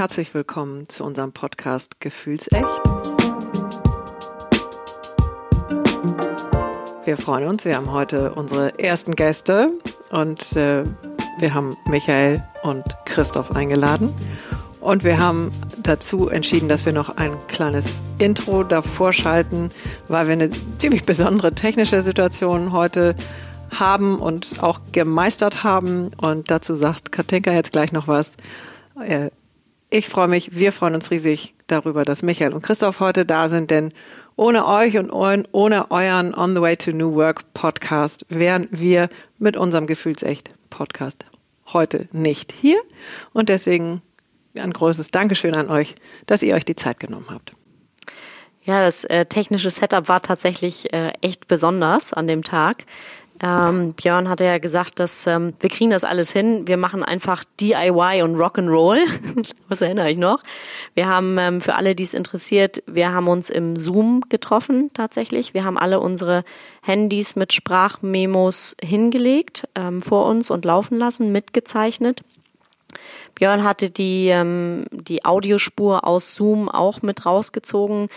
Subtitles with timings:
[0.00, 2.64] herzlich willkommen zu unserem Podcast Gefühlsecht.
[7.04, 9.70] Wir freuen uns, wir haben heute unsere ersten Gäste
[10.10, 10.84] und äh,
[11.38, 14.10] wir haben Michael und Christoph eingeladen.
[14.80, 15.52] Und wir haben
[15.82, 19.68] dazu entschieden, dass wir noch ein kleines Intro davor schalten,
[20.08, 23.16] weil wir eine ziemlich besondere technische Situation heute
[23.78, 26.12] haben und auch gemeistert haben.
[26.16, 28.38] Und dazu sagt Katinka jetzt gleich noch was.
[29.92, 33.72] Ich freue mich, wir freuen uns riesig darüber, dass Michael und Christoph heute da sind,
[33.72, 33.92] denn
[34.36, 39.08] ohne euch und ohne euren On the Way to New Work Podcast wären wir
[39.38, 41.26] mit unserem Gefühlsecht Podcast
[41.72, 42.80] heute nicht hier.
[43.32, 44.00] Und deswegen
[44.54, 47.50] ein großes Dankeschön an euch, dass ihr euch die Zeit genommen habt.
[48.62, 52.84] Ja, das äh, technische Setup war tatsächlich äh, echt besonders an dem Tag.
[53.42, 56.68] Ähm, Björn hatte ja gesagt, dass ähm, wir kriegen das alles hin.
[56.68, 58.98] Wir machen einfach DIY und Rock'n'Roll.
[59.68, 60.42] Was erinnere ich noch?
[60.94, 65.54] Wir haben ähm, für alle, die es interessiert, wir haben uns im Zoom getroffen tatsächlich.
[65.54, 66.44] Wir haben alle unsere
[66.82, 72.22] Handys mit Sprachmemos hingelegt ähm, vor uns und laufen lassen, mitgezeichnet.
[73.34, 78.08] Björn hatte die, ähm, die Audiospur aus Zoom auch mit rausgezogen.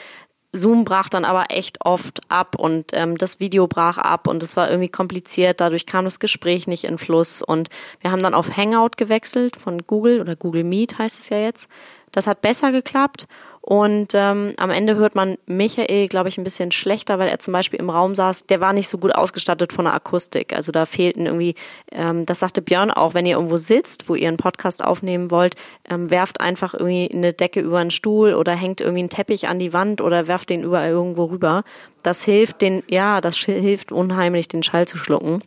[0.53, 4.55] Zoom brach dann aber echt oft ab und ähm, das Video brach ab und es
[4.55, 5.59] war irgendwie kompliziert.
[5.59, 9.79] Dadurch kam das Gespräch nicht in Fluss und wir haben dann auf Hangout gewechselt von
[9.87, 11.69] Google oder Google Meet heißt es ja jetzt.
[12.11, 13.27] Das hat besser geklappt
[13.65, 17.53] und ähm, am Ende hört man Michael, glaube ich, ein bisschen schlechter, weil er zum
[17.53, 18.45] Beispiel im Raum saß.
[18.47, 20.51] Der war nicht so gut ausgestattet von der Akustik.
[20.53, 21.55] Also da fehlten irgendwie,
[21.93, 25.55] ähm, das sagte Björn auch, wenn ihr irgendwo sitzt, wo ihr einen Podcast aufnehmen wollt,
[25.89, 29.59] ähm, werft einfach irgendwie eine Decke über einen Stuhl oder hängt irgendwie einen Teppich an
[29.59, 31.63] die Wand oder werft den überall irgendwo rüber.
[32.03, 35.41] Das hilft den, ja, das hilft unheimlich, den Schall zu schlucken.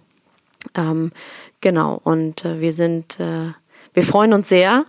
[0.74, 1.12] Ähm,
[1.60, 2.00] genau.
[2.02, 3.52] Und äh, wir sind, äh,
[3.92, 4.86] wir freuen uns sehr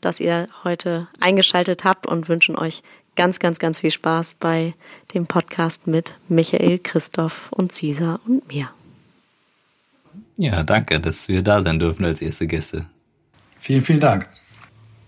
[0.00, 2.82] dass ihr heute eingeschaltet habt und wünschen euch
[3.16, 4.74] ganz, ganz, ganz viel Spaß bei
[5.14, 8.70] dem Podcast mit Michael, Christoph und Cesar und mir.
[10.36, 12.86] Ja, danke, dass wir da sein dürfen als erste Gäste.
[13.60, 14.26] Vielen, vielen Dank.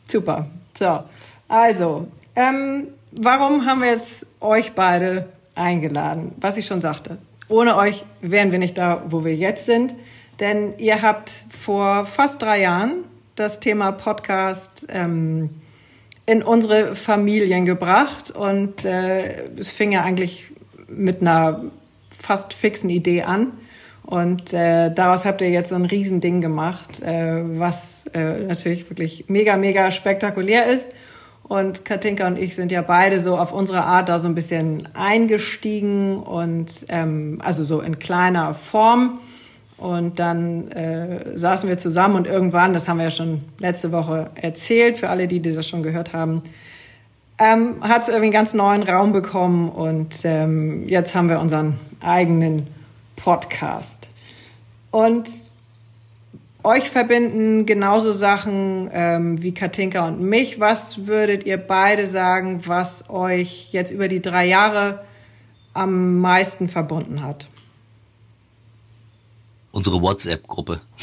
[0.07, 0.47] Super.
[0.79, 1.05] So,
[1.49, 6.33] also, ähm, warum haben wir jetzt euch beide eingeladen?
[6.37, 7.17] Was ich schon sagte.
[7.49, 9.95] Ohne euch wären wir nicht da, wo wir jetzt sind.
[10.41, 13.05] Denn ihr habt vor fast drei Jahren
[13.35, 15.51] das Thema Podcast ähm,
[16.27, 20.51] in unsere Familien gebracht und äh, es fing ja eigentlich
[20.89, 21.65] mit einer
[22.17, 23.53] fast fixen Idee an.
[24.05, 29.27] Und äh, daraus habt ihr jetzt so ein Riesending gemacht, äh, was äh, natürlich wirklich
[29.29, 30.91] mega, mega spektakulär ist.
[31.45, 34.89] Und Katinka und ich sind ja beide so auf unsere Art da so ein bisschen
[34.95, 39.21] eingestiegen und ähm, also so in kleiner Form.
[39.83, 44.31] Und dann äh, saßen wir zusammen und irgendwann, das haben wir ja schon letzte Woche
[44.37, 46.43] erzählt, für alle, die, die das schon gehört haben,
[47.37, 51.81] ähm, hat es irgendwie einen ganz neuen Raum bekommen und ähm, jetzt haben wir unseren
[52.01, 52.69] eigenen
[53.17, 54.09] Podcast.
[54.93, 55.29] Und
[56.63, 60.61] euch verbinden genauso Sachen ähm, wie Katinka und mich.
[60.61, 65.01] Was würdet ihr beide sagen, was euch jetzt über die drei Jahre
[65.75, 67.49] am meisten verbunden hat?
[69.73, 70.81] Unsere WhatsApp-Gruppe.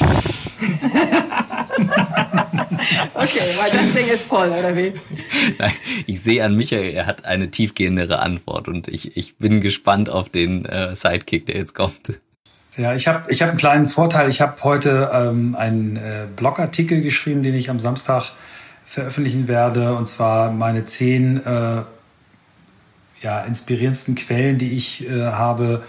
[3.14, 4.92] okay, weil das Ding ist voll, oder wie?
[5.58, 5.72] Nein,
[6.06, 10.30] ich sehe an Michael, er hat eine tiefgehendere Antwort und ich, ich bin gespannt auf
[10.30, 12.14] den äh, Sidekick, der jetzt kommt.
[12.76, 14.28] Ja, ich habe ich hab einen kleinen Vorteil.
[14.28, 18.32] Ich habe heute ähm, einen äh, Blogartikel geschrieben, den ich am Samstag
[18.84, 21.82] veröffentlichen werde, und zwar meine zehn äh,
[23.22, 25.82] ja, inspirierendsten Quellen, die ich äh, habe,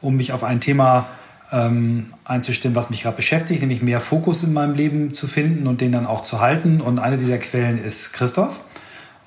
[0.00, 1.06] um mich auf ein Thema
[1.52, 5.80] ähm, einzustimmen, was mich gerade beschäftigt, nämlich mehr Fokus in meinem Leben zu finden und
[5.80, 6.80] den dann auch zu halten.
[6.80, 8.64] Und eine dieser Quellen ist Christoph.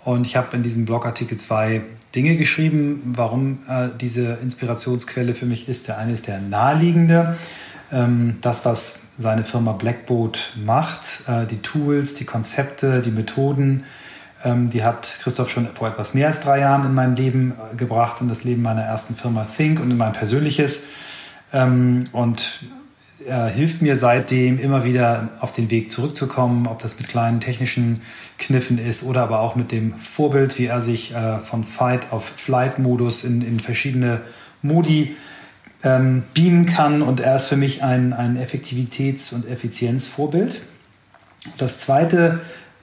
[0.04, 1.82] Und ich habe in diesem Blogartikel zwei
[2.16, 5.88] Dinge geschrieben, warum äh, diese Inspirationsquelle für mich ist.
[5.88, 7.38] Der eine ist der naheliegende,
[7.92, 13.84] ähm, das, was seine Firma Blackboat macht, äh, die Tools, die Konzepte, die Methoden,
[14.44, 17.76] ähm, die hat Christoph schon vor etwas mehr als drei Jahren in mein Leben äh,
[17.76, 20.84] gebracht, in das Leben meiner ersten Firma Think und in mein persönliches.
[21.54, 22.62] Ähm, und
[23.26, 28.02] er hilft mir seitdem immer wieder auf den Weg zurückzukommen, ob das mit kleinen technischen
[28.38, 32.26] Kniffen ist oder aber auch mit dem Vorbild, wie er sich äh, von Fight auf
[32.26, 34.22] Flight-Modus in, in verschiedene
[34.62, 35.16] Modi
[35.84, 37.02] ähm, beamen kann.
[37.02, 40.64] Und er ist für mich ein, ein Effektivitäts- und Effizienzvorbild.
[41.58, 42.42] Das zweite,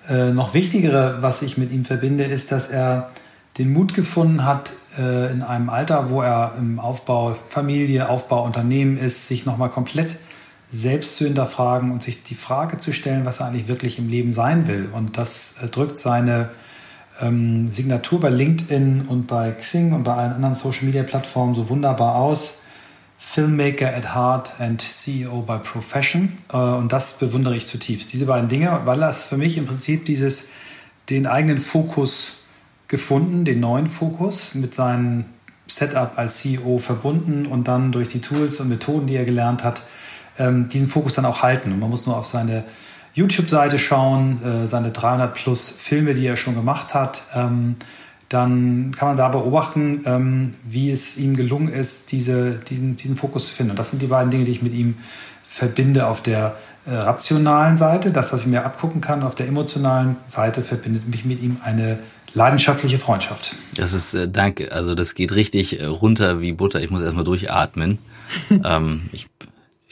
[0.09, 3.11] äh, noch wichtigere, was ich mit ihm verbinde, ist, dass er
[3.59, 8.97] den Mut gefunden hat, äh, in einem Alter, wo er im Aufbau Familie, Aufbau Unternehmen
[8.97, 10.19] ist, sich nochmal komplett
[10.71, 14.33] selbst zu hinterfragen und sich die Frage zu stellen, was er eigentlich wirklich im Leben
[14.33, 14.89] sein will.
[14.93, 16.49] Und das äh, drückt seine
[17.21, 22.59] ähm, Signatur bei LinkedIn und bei Xing und bei allen anderen Social-Media-Plattformen so wunderbar aus.
[23.19, 26.33] Filmmaker at Heart and CEO by Profession.
[26.53, 28.13] Äh, und das bewundere ich zutiefst.
[28.13, 30.47] Diese beiden Dinge, weil das für mich im Prinzip dieses,
[31.11, 32.35] den eigenen Fokus
[32.93, 35.25] gefunden, den neuen Fokus mit seinem
[35.67, 39.83] Setup als CEO verbunden und dann durch die Tools und Methoden, die er gelernt hat,
[40.39, 41.73] ähm, diesen Fokus dann auch halten.
[41.73, 42.65] Und man muss nur auf seine
[43.15, 47.23] YouTube-Seite schauen, äh, seine 300 plus Filme, die er schon gemacht hat.
[47.35, 47.77] Ähm,
[48.29, 53.49] dann kann man da beobachten, ähm, wie es ihm gelungen ist, diese, diesen, diesen Fokus
[53.49, 53.71] zu finden.
[53.71, 54.97] Und das sind die beiden Dinge, die ich mit ihm
[55.43, 59.23] verbinde auf der äh, rationalen Seite, das, was ich mir abgucken kann.
[59.23, 61.99] Auf der emotionalen Seite verbindet mich mit ihm eine
[62.35, 63.57] leidenschaftliche Freundschaft.
[63.77, 66.83] Das ist, äh, danke, also das geht richtig äh, runter wie Butter.
[66.83, 67.99] Ich muss erstmal durchatmen.
[68.65, 69.29] ähm, ich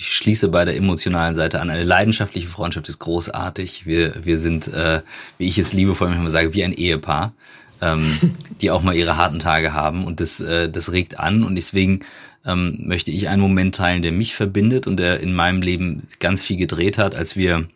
[0.01, 1.69] ich schließe bei der emotionalen Seite an.
[1.69, 3.85] Eine leidenschaftliche Freundschaft ist großartig.
[3.85, 5.03] Wir, wir sind, äh,
[5.37, 7.35] wie ich es liebevoll manchmal sage, wie ein Ehepaar,
[7.83, 8.19] ähm,
[8.63, 10.07] die auch mal ihre harten Tage haben.
[10.07, 11.45] Und das, äh, das regt an.
[11.45, 12.01] Und deswegen
[12.47, 16.43] ähm, möchte ich einen Moment teilen, der mich verbindet und der in meinem Leben ganz
[16.43, 17.69] viel gedreht hat, als wir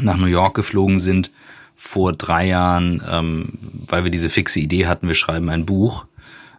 [0.00, 1.30] nach New York geflogen sind
[1.74, 6.06] vor drei Jahren, ähm, weil wir diese fixe Idee hatten, wir schreiben ein Buch.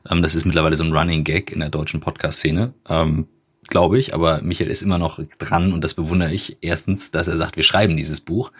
[0.09, 2.73] Ähm, das ist mittlerweile so ein Running Gag in der deutschen Podcast-Szene.
[2.87, 3.27] Ähm,
[3.67, 6.57] glaube ich, aber Michael ist immer noch dran und das bewundere ich.
[6.61, 8.51] Erstens, dass er sagt, wir schreiben dieses Buch.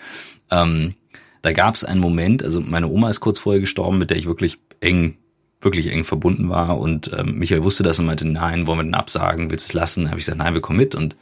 [0.50, 0.96] Ähm,
[1.42, 4.26] da gab es einen Moment, also meine Oma ist kurz vorher gestorben, mit der ich
[4.26, 5.18] wirklich eng,
[5.62, 8.96] wirklich eng verbunden war und ähm, Michael wusste das und meinte, nein, wollen wir den
[8.96, 10.06] absagen, willst du es lassen?
[10.06, 11.16] Da habe ich gesagt, nein, wir kommen mit und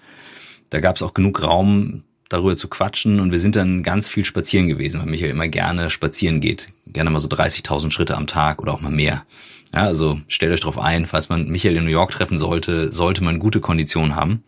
[0.70, 4.26] da gab es auch genug Raum, darüber zu quatschen und wir sind dann ganz viel
[4.26, 6.70] spazieren gewesen, weil Michael immer gerne spazieren geht.
[6.88, 9.26] Gerne mal so 30.000 Schritte am Tag oder auch mal mehr.
[9.74, 13.24] Ja, also stellt euch drauf ein, falls man Michael in New York treffen sollte, sollte
[13.24, 14.44] man gute Konditionen haben.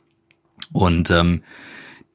[0.72, 1.44] Und ähm,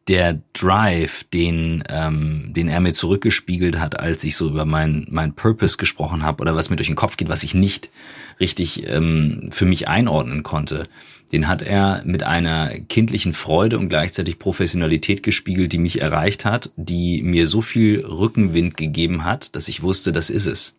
[0.08, 5.34] der Drive, den, ähm, den er mir zurückgespiegelt hat, als ich so über mein, mein
[5.34, 7.90] Purpose gesprochen habe oder was mir durch den Kopf geht, was ich nicht
[8.40, 10.88] richtig ähm, für mich einordnen konnte,
[11.32, 16.70] den hat er mit einer kindlichen Freude und gleichzeitig Professionalität gespiegelt, die mich erreicht hat,
[16.76, 20.74] die mir so viel Rückenwind gegeben hat, dass ich wusste, das ist es.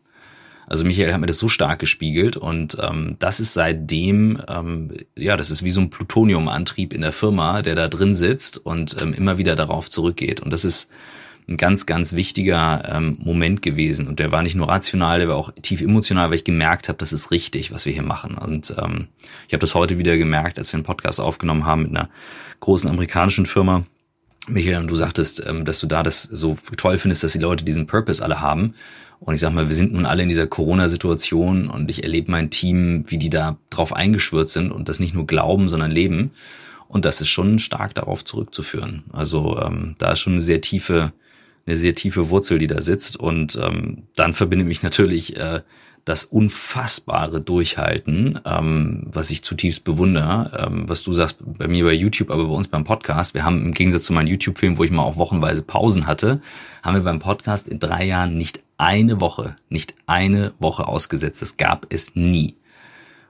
[0.71, 5.35] Also Michael hat mir das so stark gespiegelt und ähm, das ist seitdem, ähm, ja,
[5.35, 9.13] das ist wie so ein Plutoniumantrieb in der Firma, der da drin sitzt und ähm,
[9.13, 10.39] immer wieder darauf zurückgeht.
[10.39, 10.89] Und das ist
[11.49, 14.07] ein ganz, ganz wichtiger ähm, Moment gewesen.
[14.07, 16.99] Und der war nicht nur rational, der war auch tief emotional, weil ich gemerkt habe,
[16.99, 18.35] das ist richtig, was wir hier machen.
[18.35, 19.09] Und ähm,
[19.49, 22.07] ich habe das heute wieder gemerkt, als wir einen Podcast aufgenommen haben mit einer
[22.61, 23.83] großen amerikanischen Firma.
[24.47, 27.65] Michael, und du sagtest, ähm, dass du da das so toll findest, dass die Leute
[27.65, 28.73] diesen Purpose alle haben.
[29.23, 32.49] Und ich sag mal, wir sind nun alle in dieser Corona-Situation und ich erlebe mein
[32.49, 36.31] Team, wie die da drauf eingeschwört sind und das nicht nur glauben, sondern leben.
[36.87, 39.03] Und das ist schon stark darauf zurückzuführen.
[39.13, 41.13] Also ähm, da ist schon eine sehr tiefe,
[41.67, 43.15] eine sehr tiefe Wurzel, die da sitzt.
[43.15, 45.61] Und ähm, dann verbindet mich natürlich äh,
[46.05, 51.93] das unfassbare Durchhalten, ähm, was ich zutiefst bewundere, ähm, was du sagst bei mir bei
[51.93, 53.33] YouTube, aber bei uns beim Podcast.
[53.33, 56.41] Wir haben im Gegensatz zu meinem YouTube-Film, wo ich mal auch wochenweise Pausen hatte,
[56.81, 61.41] haben wir beim Podcast in drei Jahren nicht eine Woche, nicht eine Woche ausgesetzt.
[61.41, 62.55] Das gab es nie.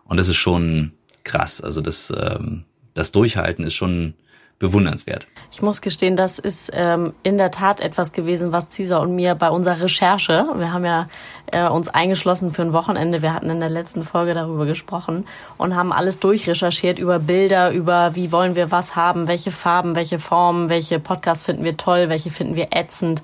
[0.06, 1.62] Und das ist schon krass.
[1.62, 2.64] Also das, ähm,
[2.94, 4.14] das Durchhalten ist schon
[4.62, 5.28] bewundernswert.
[5.52, 9.36] Ich muss gestehen, das ist ähm, in der Tat etwas gewesen, was Cesar und mir
[9.36, 11.10] bei unserer Recherche, wir haben ja
[11.52, 15.26] äh, uns eingeschlossen für ein Wochenende, wir hatten in der letzten Folge darüber gesprochen
[15.58, 20.20] und haben alles durchrecherchiert über Bilder, über wie wollen wir was haben, welche Farben, welche
[20.20, 23.24] Formen, welche Podcasts finden wir toll, welche finden wir ätzend.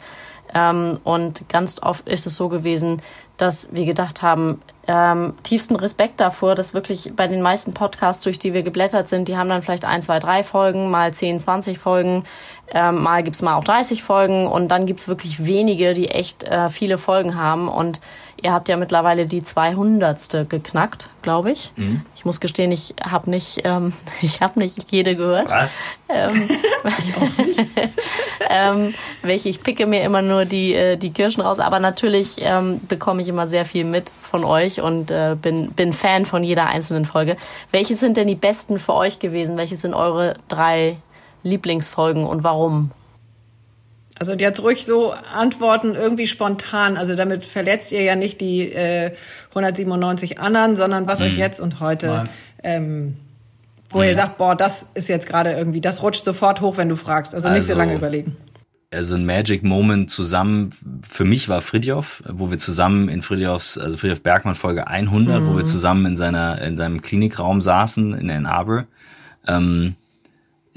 [0.54, 3.02] Ähm, und ganz oft ist es so gewesen,
[3.38, 8.39] dass wir gedacht haben, ähm, tiefsten Respekt davor, dass wirklich bei den meisten Podcasts, durch
[8.39, 11.77] die wir geblättert sind, die haben dann vielleicht ein, zwei, drei Folgen, mal 10, 20
[11.77, 12.24] Folgen,
[12.72, 16.70] ähm, mal gibt's mal auch 30 Folgen und dann gibt's wirklich wenige, die echt äh,
[16.70, 18.00] viele Folgen haben und
[18.41, 20.50] Ihr habt ja mittlerweile die 200.
[20.50, 21.72] geknackt, glaube ich.
[21.75, 22.01] Mhm.
[22.15, 25.50] Ich muss gestehen, ich habe nicht, ähm, ich habe nicht jede gehört.
[25.50, 25.79] Was?
[26.10, 26.48] Ähm,
[28.50, 32.79] ähm, welche ich picke mir immer nur die äh, die Kirschen raus, aber natürlich ähm,
[32.88, 36.67] bekomme ich immer sehr viel mit von euch und äh, bin bin Fan von jeder
[36.67, 37.38] einzelnen Folge.
[37.72, 39.58] Welche sind denn die besten für euch gewesen?
[39.58, 40.98] Welche sind eure drei
[41.44, 42.91] Lieblingsfolgen und warum?
[44.20, 46.98] Also jetzt ruhig so antworten, irgendwie spontan.
[46.98, 49.12] Also damit verletzt ihr ja nicht die äh,
[49.50, 51.26] 197 anderen, sondern was mhm.
[51.26, 52.26] euch jetzt und heute,
[52.64, 53.16] ähm,
[53.90, 54.06] wo mhm.
[54.06, 57.36] ihr sagt, boah, das ist jetzt gerade irgendwie, das rutscht sofort hoch, wenn du fragst.
[57.36, 58.38] Also, also nicht so lange also, überlegen.
[58.90, 60.72] Also ein Magic Moment zusammen,
[61.08, 65.48] für mich war Fridjof, wo wir zusammen in Fridjofs, also Fridjof Bergmann Folge 100, mhm.
[65.48, 65.66] wo wir mhm.
[65.66, 68.86] zusammen in seiner, in seinem Klinikraum saßen in Ann Arbor.
[69.46, 69.96] Ähm,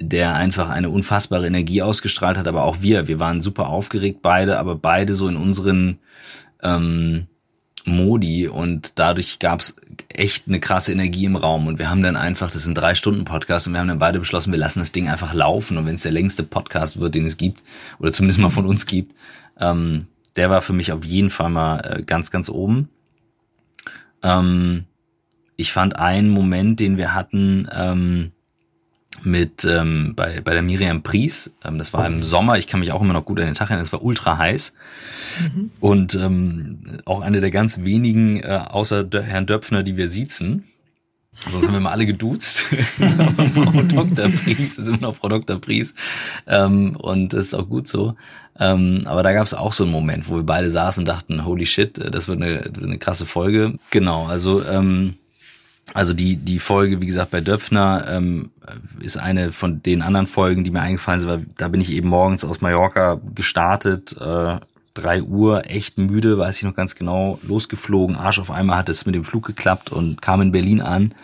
[0.00, 3.06] der einfach eine unfassbare Energie ausgestrahlt hat, aber auch wir.
[3.06, 5.98] Wir waren super aufgeregt beide, aber beide so in unseren
[6.62, 7.26] ähm,
[7.84, 9.76] Modi und dadurch gab's
[10.08, 13.24] echt eine krasse Energie im Raum und wir haben dann einfach, das sind drei Stunden
[13.24, 15.94] Podcast und wir haben dann beide beschlossen, wir lassen das Ding einfach laufen und wenn
[15.94, 17.62] es der längste Podcast wird, den es gibt
[17.98, 19.14] oder zumindest mal von uns gibt,
[19.58, 22.88] ähm, der war für mich auf jeden Fall mal äh, ganz, ganz oben.
[24.22, 24.84] Ähm,
[25.56, 28.32] ich fand einen Moment, den wir hatten, ähm,
[29.22, 31.52] mit ähm, bei, bei der Miriam Pries.
[31.64, 33.68] Ähm, das war im Sommer, ich kann mich auch immer noch gut an den Tag
[33.68, 34.74] erinnern, es war ultra heiß.
[35.40, 35.70] Mhm.
[35.80, 40.64] Und ähm, auch eine der ganz wenigen, äh, außer Herrn Döpfner, die wir siezen.
[41.48, 42.60] Sonst haben wir mal alle geduzt.
[43.54, 44.28] Frau Dr.
[44.28, 45.58] Pries, ist immer noch Frau Dr.
[45.58, 45.94] Pries.
[46.46, 48.14] Ähm, und das ist auch gut so.
[48.58, 51.46] Ähm, aber da gab es auch so einen Moment, wo wir beide saßen und dachten,
[51.46, 53.78] holy shit, das wird eine, eine krasse Folge.
[53.90, 55.14] Genau, also ähm,
[55.94, 58.50] also die, die Folge, wie gesagt, bei Döpfner ähm,
[59.00, 62.08] ist eine von den anderen Folgen, die mir eingefallen sind, weil da bin ich eben
[62.08, 64.58] morgens aus Mallorca gestartet, äh,
[64.94, 69.06] drei Uhr, echt müde, weiß ich noch ganz genau, losgeflogen, Arsch auf einmal hat es
[69.06, 71.14] mit dem Flug geklappt und kam in Berlin an.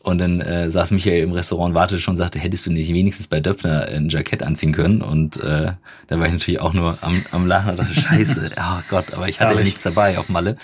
[0.00, 3.26] Und dann äh, saß Michael im Restaurant, wartete schon und sagte, hättest du nicht wenigstens
[3.26, 5.00] bei Döpfner ein Jackett anziehen können?
[5.00, 5.72] Und äh,
[6.08, 9.30] da war ich natürlich auch nur am, am Lachen und dachte, scheiße, oh Gott, aber
[9.30, 10.58] ich hatte ja nichts dabei auf Malle.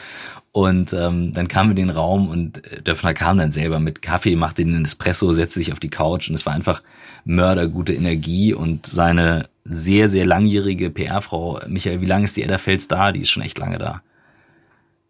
[0.53, 4.03] Und ähm, dann kamen wir in den Raum und äh, Döpfner kam dann selber mit
[4.03, 6.83] Kaffee, machte den Espresso, setzte sich auf die Couch und es war einfach
[7.25, 12.89] mördergute Energie und seine sehr, sehr langjährige PR-Frau, Michael, wie lange ist die Edda Fels
[12.89, 13.13] da?
[13.13, 14.03] Die ist schon echt lange da.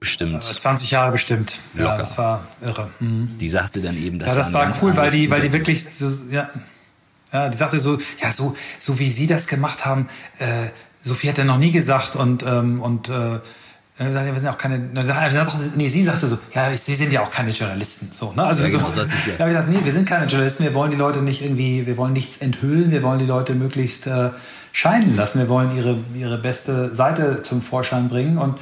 [0.00, 0.42] Bestimmt.
[0.42, 1.60] 20 Jahre bestimmt.
[1.74, 1.90] Locker.
[1.90, 2.90] Ja, das war irre.
[3.00, 3.36] Mhm.
[3.38, 5.84] Die sagte dann eben, das, ja, das war, war cool, weil die, weil die wirklich
[5.84, 6.50] so, ja,
[7.32, 10.68] ja, die sagte so, ja, so, so wie sie das gemacht haben, äh,
[11.02, 13.40] Sophie hat ja noch nie gesagt und, ähm, und äh,
[13.98, 18.08] wir sind auch keine, nee, sie sagte so, ja, sie sind ja auch keine Journalisten,
[18.12, 18.44] so, ne?
[18.44, 20.96] Also, ja, genau, so, ja, wir sagten, nee, wir sind keine Journalisten, wir wollen die
[20.96, 24.30] Leute nicht irgendwie, wir wollen nichts enthüllen, wir wollen die Leute möglichst äh,
[24.72, 28.58] scheinen lassen, wir wollen ihre, ihre beste Seite zum Vorschein bringen und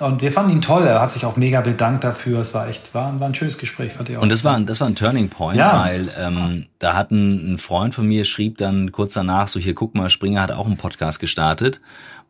[0.00, 0.86] und wir fanden ihn toll.
[0.86, 2.40] Er hat sich auch mega bedankt dafür.
[2.40, 4.22] Es war echt, war, war ein schönes Gespräch, fand ich auch.
[4.22, 5.84] Und das war, das war ein Turning Point, ja.
[5.84, 9.74] weil ähm, da hat ein, ein Freund von mir schrieb dann kurz danach so hier,
[9.74, 11.82] guck mal, Springer hat auch einen Podcast gestartet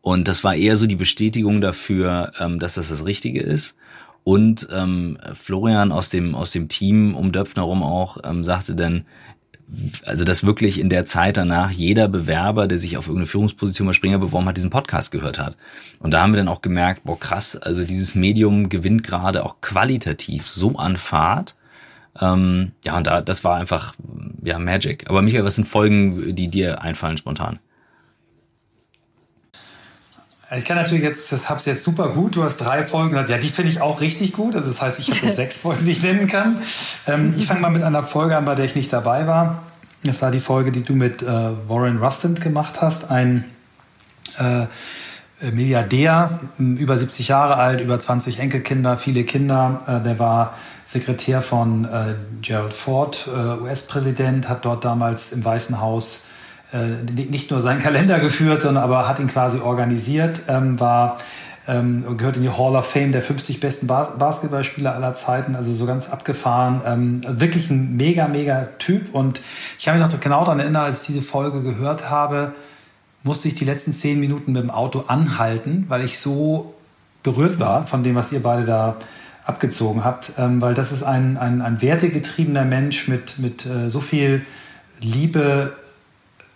[0.02, 3.76] und das war eher so die Bestätigung dafür, ähm, dass das das Richtige ist.
[4.24, 9.06] Und ähm, Florian aus dem aus dem Team um Döpfner rum auch ähm, sagte dann,
[10.04, 13.92] also dass wirklich in der Zeit danach jeder Bewerber, der sich auf irgendeine Führungsposition bei
[13.92, 15.56] Springer beworben hat, diesen Podcast gehört hat.
[16.00, 19.60] Und da haben wir dann auch gemerkt, boah krass, also dieses Medium gewinnt gerade auch
[19.60, 21.54] qualitativ so an Fahrt.
[22.20, 23.94] Ähm, ja, und da, das war einfach,
[24.42, 25.08] ja, Magic.
[25.08, 27.60] Aber Michael, was sind Folgen, die dir einfallen spontan?
[30.56, 32.34] Ich kann natürlich jetzt, das hab's jetzt super gut.
[32.34, 33.28] Du hast drei Folgen gesagt.
[33.28, 34.56] Ja, die finde ich auch richtig gut.
[34.56, 36.60] Also das heißt, ich habe jetzt sechs Folgen, die ich nennen kann.
[37.06, 39.62] Ähm, ich fange mal mit einer Folge an, bei der ich nicht dabei war.
[40.02, 43.10] Das war die Folge, die du mit äh, Warren Rustant gemacht hast.
[43.10, 43.44] Ein
[44.38, 44.66] äh,
[45.52, 49.82] Milliardär, über 70 Jahre alt, über 20 Enkelkinder, viele Kinder.
[49.86, 50.54] Äh, der war
[50.84, 56.24] Sekretär von äh, Gerald Ford, äh, US-Präsident, hat dort damals im Weißen Haus
[56.72, 61.18] nicht nur seinen Kalender geführt, sondern aber hat ihn quasi organisiert, ähm, war
[61.68, 65.72] ähm, gehört in die Hall of Fame der 50 besten Bas Basketballspieler aller Zeiten, also
[65.72, 66.80] so ganz abgefahren.
[66.84, 69.14] Ähm, wirklich ein mega, mega Typ.
[69.14, 69.40] Und
[69.78, 72.52] ich habe mich noch genau daran erinnert, als ich diese Folge gehört habe,
[73.22, 76.74] musste ich die letzten zehn Minuten mit dem Auto anhalten, weil ich so
[77.22, 78.96] berührt war von dem, was ihr beide da
[79.44, 84.00] abgezogen habt, ähm, weil das ist ein, ein, ein wertegetriebener Mensch mit, mit äh, so
[84.00, 84.46] viel
[85.00, 85.74] Liebe,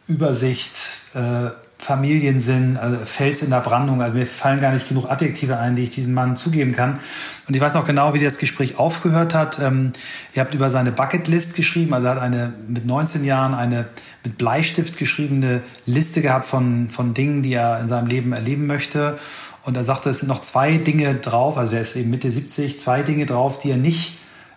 [0.06, 4.00] Übersicht, äh, Familiensinn, also Fels in der Brandung.
[4.00, 6.98] Also mir fallen gar nicht genug Adjektive ein, die ich diesem Mann zugeben kann.
[7.46, 9.58] Und ich weiß noch genau, wie das Gespräch aufgehört hat.
[9.58, 9.92] Ähm,
[10.32, 11.92] ihr habt über seine Bucketlist geschrieben.
[11.92, 13.86] Also er hat eine mit 19 Jahren eine
[14.24, 19.18] mit Bleistift geschriebene Liste gehabt von, von Dingen, die er in seinem Leben erleben möchte.
[19.64, 22.78] Und er sagte, es sind noch zwei Dinge drauf, also der ist eben Mitte 70,
[22.78, 24.14] zwei Dinge drauf, die er nicht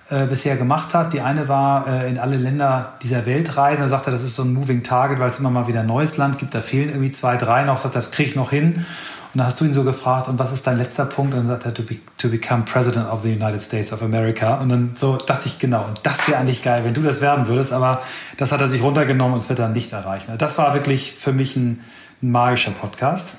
[0.09, 1.11] äh, bisher gemacht hat.
[1.11, 3.81] Die eine war äh, in alle Länder dieser Welt reisen.
[3.81, 6.15] Er sagte, das ist so ein Moving Target, weil es immer mal wieder ein neues
[6.15, 6.53] Land gibt.
[6.53, 7.77] Da fehlen irgendwie zwei, drei noch.
[7.77, 8.75] Sagt, das kriege ich noch hin.
[8.75, 8.85] Und
[9.33, 11.33] dann hast du ihn so gefragt, und was ist dein letzter Punkt?
[11.33, 14.55] Und dann sagt er, to, be, to become President of the United States of America.
[14.55, 17.47] Und dann so dachte ich, genau, und das wäre eigentlich geil, wenn du das werden
[17.47, 17.73] würdest.
[17.73, 18.01] Aber
[18.37, 20.37] das hat er sich runtergenommen und es wird dann nicht erreichen.
[20.37, 21.81] Das war wirklich für mich ein,
[22.23, 23.35] ein magischer Podcast.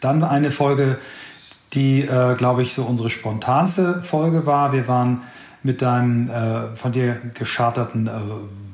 [0.00, 0.98] Dann eine Folge,
[1.74, 4.72] die, äh, glaube ich, so unsere spontanste Folge war.
[4.72, 5.20] Wir waren
[5.62, 8.10] mit deinem äh, von dir gescharterten äh,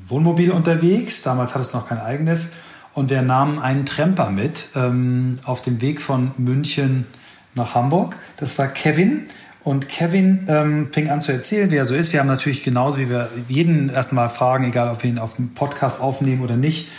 [0.07, 1.21] Wohnmobil unterwegs.
[1.21, 2.49] Damals hattest du noch kein eigenes.
[2.93, 7.05] Und wir nahmen einen Tremper mit ähm, auf dem Weg von München
[7.53, 8.15] nach Hamburg.
[8.37, 9.27] Das war Kevin.
[9.63, 12.13] Und Kevin ähm, fing an zu erzählen, wie er so ist.
[12.13, 15.53] Wir haben natürlich genauso, wie wir jeden erstmal fragen, egal ob wir ihn auf dem
[15.53, 16.89] Podcast aufnehmen oder nicht,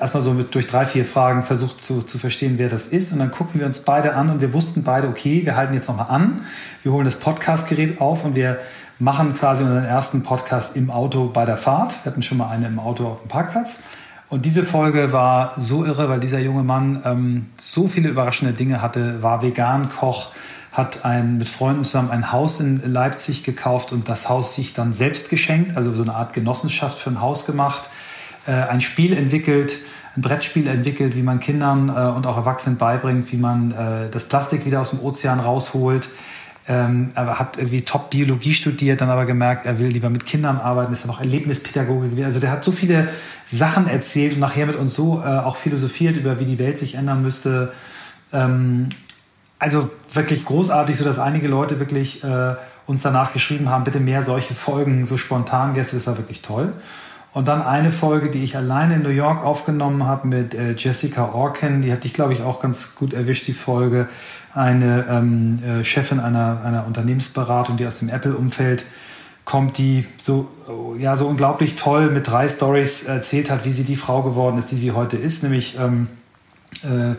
[0.00, 3.12] erstmal so mit durch drei, vier Fragen versucht zu, zu verstehen, wer das ist.
[3.12, 5.88] Und dann guckten wir uns beide an und wir wussten beide, okay, wir halten jetzt
[5.88, 6.42] nochmal an.
[6.82, 8.58] Wir holen das Podcastgerät auf und wir
[8.98, 12.04] machen quasi unseren ersten Podcast im Auto bei der Fahrt.
[12.04, 13.80] Wir hatten schon mal eine im Auto auf dem Parkplatz.
[14.28, 18.82] Und diese Folge war so irre, weil dieser junge Mann ähm, so viele überraschende Dinge
[18.82, 20.32] hatte, war vegan Koch,
[20.72, 24.92] hat ein, mit Freunden zusammen ein Haus in Leipzig gekauft und das Haus sich dann
[24.92, 27.88] selbst geschenkt, also so eine Art Genossenschaft für ein Haus gemacht,
[28.46, 29.78] äh, ein Spiel entwickelt,
[30.16, 34.24] ein Brettspiel entwickelt, wie man Kindern äh, und auch Erwachsenen beibringt, wie man äh, das
[34.24, 36.08] Plastik wieder aus dem Ozean rausholt,
[36.68, 40.58] ähm, er hat irgendwie Top Biologie studiert, dann aber gemerkt, er will lieber mit Kindern
[40.58, 42.24] arbeiten, ist dann auch Erlebnispädagoge gewesen.
[42.24, 43.08] Also der hat so viele
[43.46, 46.96] Sachen erzählt und nachher mit uns so äh, auch philosophiert über, wie die Welt sich
[46.96, 47.72] ändern müsste.
[48.32, 48.88] Ähm,
[49.58, 52.56] also wirklich großartig, so dass einige Leute wirklich äh,
[52.86, 56.74] uns danach geschrieben haben, bitte mehr solche Folgen, so spontan Gäste, das war wirklich toll.
[57.36, 61.34] Und dann eine Folge, die ich alleine in New York aufgenommen habe mit äh, Jessica
[61.34, 64.08] Orkin, die hatte ich, glaube ich, auch ganz gut erwischt, die Folge.
[64.54, 68.86] Eine ähm, äh, Chefin einer, einer Unternehmensberatung, die aus dem Apple-Umfeld
[69.44, 70.48] kommt, die so,
[70.98, 74.70] ja, so unglaublich toll mit drei Stories erzählt hat, wie sie die Frau geworden ist,
[74.70, 76.08] die sie heute ist, nämlich ähm,
[76.84, 77.16] äh,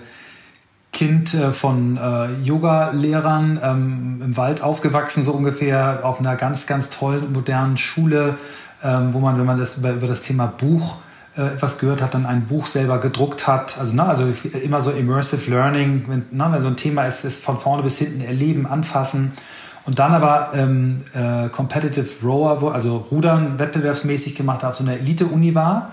[0.98, 6.90] Kind äh, von äh, Yoga-Lehrern ähm, im Wald aufgewachsen, so ungefähr auf einer ganz, ganz
[6.90, 8.40] tollen, modernen Schule,
[8.84, 10.98] ähm, wo man, wenn man das über, über das Thema Buch
[11.38, 13.78] äh, etwas gehört hat, dann ein Buch selber gedruckt hat.
[13.80, 14.26] Also, na, also
[14.64, 18.00] immer so Immersive Learning, wenn, na, wenn so ein Thema ist, ist von vorne bis
[18.00, 19.34] hinten erleben, anfassen.
[19.86, 25.54] Und dann aber ähm, äh, Competitive Rower, also Rudern wettbewerbsmäßig gemacht hat, so eine Elite-Uni
[25.54, 25.92] war.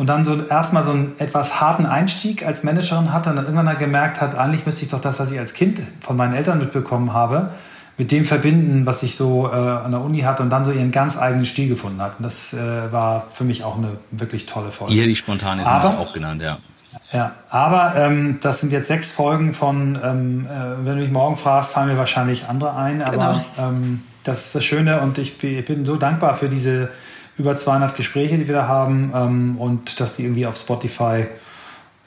[0.00, 3.76] Und dann so erstmal so einen etwas harten Einstieg als Managerin hat und dann irgendwann
[3.76, 7.12] gemerkt hat, eigentlich müsste ich doch das, was ich als Kind von meinen Eltern mitbekommen
[7.12, 7.50] habe,
[7.98, 10.90] mit dem verbinden, was ich so äh, an der Uni hatte und dann so ihren
[10.90, 12.12] ganz eigenen Stil gefunden hat.
[12.16, 14.94] Und das äh, war für mich auch eine wirklich tolle Folge.
[14.94, 16.56] Die hätte ich spontan jetzt aber, auch genannt, ja.
[17.12, 21.36] Ja, aber ähm, das sind jetzt sechs Folgen von, ähm, äh, wenn du mich morgen
[21.36, 23.68] fragst, fallen mir wahrscheinlich andere ein, aber genau.
[23.68, 26.88] ähm, das ist das Schöne und ich, ich bin so dankbar für diese
[27.38, 31.26] über 200 Gespräche, die wir da haben ähm, und dass die irgendwie auf Spotify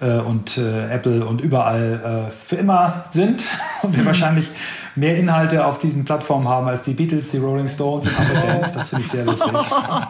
[0.03, 3.43] äh, und äh, Apple und überall äh, für immer sind
[3.83, 4.07] und wir mhm.
[4.07, 4.49] wahrscheinlich
[4.95, 8.73] mehr Inhalte auf diesen Plattformen haben als die Beatles, die Rolling Stones und andere Bands.
[8.73, 9.51] Das finde ich sehr lustig.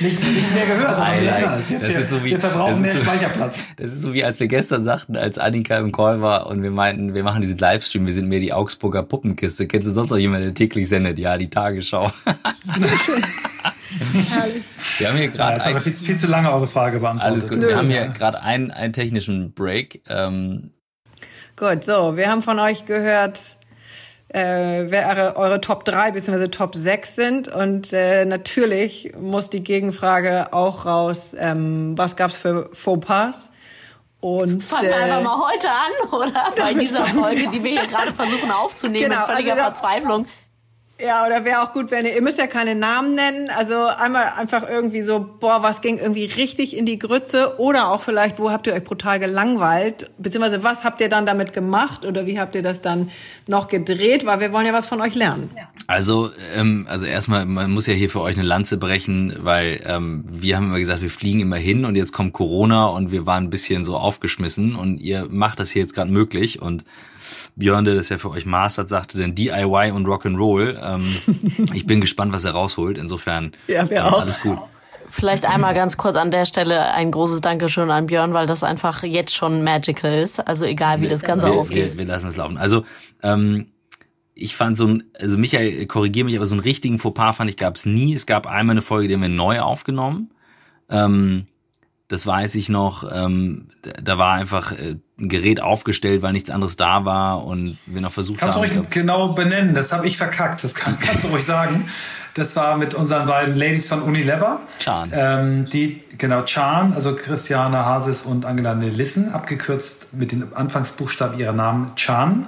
[0.00, 1.70] nicht, nicht mehr gehört, aber mehr Inhalt.
[1.70, 3.66] Wir, das ist so wie, wir verbrauchen mehr so, Speicherplatz.
[3.76, 6.70] Das ist so wie als wir gestern sagten, als Annika im Call war und wir
[6.70, 9.66] meinten, wir machen diesen Livestream, wir sind mehr die Augsburger Puppenkiste.
[9.66, 11.18] Kennst du sonst noch jemanden, der täglich sendet?
[11.18, 12.10] Ja, die Tagesschau.
[14.98, 15.70] Wir haben hier gerade.
[15.70, 17.32] Ja, viel, viel, zu lange eure Frage beantwortet.
[17.32, 17.60] Alles gut.
[17.60, 20.02] Wir haben hier gerade einen, einen technischen Break.
[20.08, 20.72] Ähm
[21.56, 23.58] gut, so, wir haben von euch gehört,
[24.28, 26.48] äh, wer eure, eure Top 3 bzw.
[26.48, 27.48] Top 6 sind.
[27.48, 33.52] Und äh, natürlich muss die Gegenfrage auch raus, ähm, was gab's für Fauxpas?
[34.20, 36.52] Und, Fangen wir äh, einfach mal heute an, oder?
[36.56, 40.26] Bei dieser Folge, die wir hier gerade versuchen aufzunehmen, genau, in völliger also Verzweiflung.
[41.04, 44.32] Ja, oder wäre auch gut, wenn ihr, ihr müsst ja keine Namen nennen, also einmal
[44.38, 47.58] einfach irgendwie so, boah, was ging irgendwie richtig in die Grütze?
[47.58, 51.52] Oder auch vielleicht, wo habt ihr euch brutal gelangweilt, beziehungsweise was habt ihr dann damit
[51.52, 52.06] gemacht?
[52.06, 53.10] Oder wie habt ihr das dann
[53.46, 55.50] noch gedreht, weil wir wollen ja was von euch lernen.
[55.86, 60.24] Also, ähm, also erstmal, man muss ja hier für euch eine Lanze brechen, weil ähm,
[60.26, 63.44] wir haben immer gesagt, wir fliegen immer hin und jetzt kommt Corona und wir waren
[63.44, 66.84] ein bisschen so aufgeschmissen und ihr macht das hier jetzt gerade möglich und
[67.56, 70.78] Björn, der das ja für euch mastert, sagte denn DIY und Rock'n'Roll.
[70.82, 72.98] Ähm, ich bin gespannt, was er rausholt.
[72.98, 74.20] Insofern ja, wir auch.
[74.20, 74.58] alles gut.
[75.08, 79.04] Vielleicht einmal ganz kurz an der Stelle ein großes Dankeschön an Björn, weil das einfach
[79.04, 80.40] jetzt schon magical ist.
[80.40, 81.92] Also egal, wie das Ganze wir, ausgeht.
[81.92, 82.56] Wir, wir lassen es laufen.
[82.56, 82.84] Also
[83.22, 83.66] ähm,
[84.34, 87.56] ich fand so ein, also Michael, korrigiere mich, aber so einen richtigen Fauxpas fand ich
[87.56, 88.12] gab es nie.
[88.14, 90.30] Es gab einmal eine Folge, die haben wir neu aufgenommen.
[90.90, 91.46] Ähm,
[92.14, 93.10] das weiß ich noch.
[93.12, 98.00] Ähm, da war einfach äh, ein Gerät aufgestellt, weil nichts anderes da war und wir
[98.00, 98.62] noch versucht kannst haben.
[98.62, 101.88] Kannst du ruhig genau benennen, das habe ich verkackt, das kann, kannst du ruhig sagen.
[102.34, 104.60] Das war mit unseren beiden Ladies von Unilever.
[104.78, 105.10] Chan.
[105.12, 111.52] Ähm, die, genau, Chan, also Christiane Hasis und Angela Nelissen, abgekürzt mit den Anfangsbuchstaben ihrer
[111.52, 112.46] Namen Chan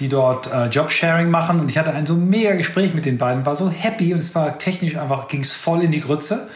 [0.00, 3.46] die dort äh, Jobsharing machen und ich hatte ein so mega Gespräch mit den beiden,
[3.46, 6.48] war so happy und es war technisch einfach, ging es voll in die Grütze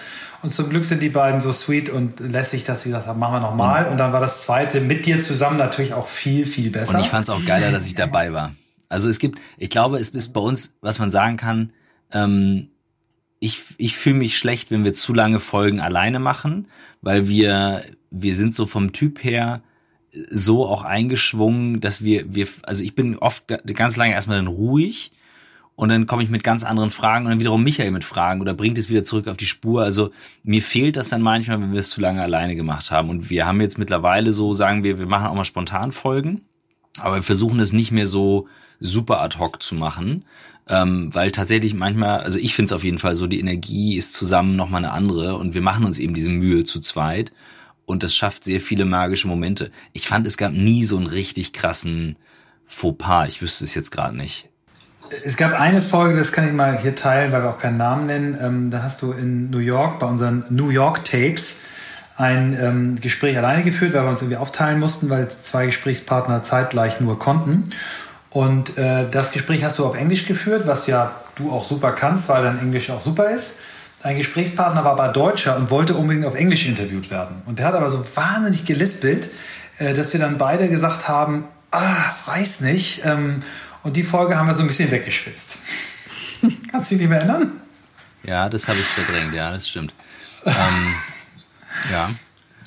[0.42, 3.35] und zum Glück sind die beiden so sweet und lässig, dass sie gesagt haben, machen
[3.35, 3.87] wir nochmal.
[3.87, 6.94] Und dann war das zweite mit dir zusammen natürlich auch viel, viel besser.
[6.94, 8.55] Und ich fand es auch geiler, dass ich dabei war.
[8.88, 11.72] Also es gibt, ich glaube, es ist bei uns, was man sagen kann,
[12.12, 12.68] ähm,
[13.40, 16.68] ich, ich fühle mich schlecht, wenn wir zu lange Folgen alleine machen,
[17.03, 19.62] weil wir, wir sind so vom Typ her
[20.31, 25.12] so auch eingeschwungen, dass wir, wir, also ich bin oft ganz lange erstmal dann ruhig
[25.79, 28.53] und dann komme ich mit ganz anderen Fragen und dann wiederum Michael mit Fragen oder
[28.53, 29.85] bringt es wieder zurück auf die Spur.
[29.85, 30.11] Also
[30.43, 33.09] mir fehlt das dann manchmal, wenn wir es zu lange alleine gemacht haben.
[33.09, 36.41] Und wir haben jetzt mittlerweile so, sagen wir, wir machen auch mal spontan Folgen,
[36.99, 38.49] aber wir versuchen es nicht mehr so
[38.81, 40.25] super ad hoc zu machen,
[40.67, 44.14] ähm, weil tatsächlich manchmal, also ich finde es auf jeden Fall so, die Energie ist
[44.14, 47.31] zusammen nochmal eine andere und wir machen uns eben diese Mühe zu zweit
[47.87, 49.71] und das schafft sehr viele magische Momente.
[49.93, 52.17] Ich fand, es gab nie so einen richtig krassen
[52.67, 53.29] Fauxpas.
[53.29, 54.47] Ich wüsste es jetzt gerade nicht.
[55.25, 58.07] Es gab eine Folge, das kann ich mal hier teilen, weil wir auch keinen Namen
[58.07, 58.38] nennen.
[58.40, 61.57] Ähm, da hast du in New York bei unseren New York Tapes
[62.16, 67.01] ein ähm, Gespräch alleine geführt, weil wir uns irgendwie aufteilen mussten, weil zwei Gesprächspartner zeitgleich
[67.01, 67.71] nur konnten.
[68.31, 72.29] Und äh, das Gespräch hast du auf Englisch geführt, was ja du auch super kannst,
[72.29, 73.57] weil dein Englisch auch super ist.
[74.03, 77.42] Ein Gesprächspartner war aber Deutscher und wollte unbedingt auf Englisch interviewt werden.
[77.47, 79.31] Und der hat aber so wahnsinnig gelispelt,
[79.79, 83.03] äh, dass wir dann beide gesagt haben, ah, weiß nicht.
[83.05, 83.37] Ähm,
[83.88, 85.61] und die Folge haben wir so ein bisschen weggeschwitzt.
[86.70, 87.53] Kannst du dich nicht mehr erinnern?
[88.22, 89.94] Ja, das habe ich verdrängt, ja, das stimmt.
[90.44, 90.94] ähm,
[91.90, 92.11] ja.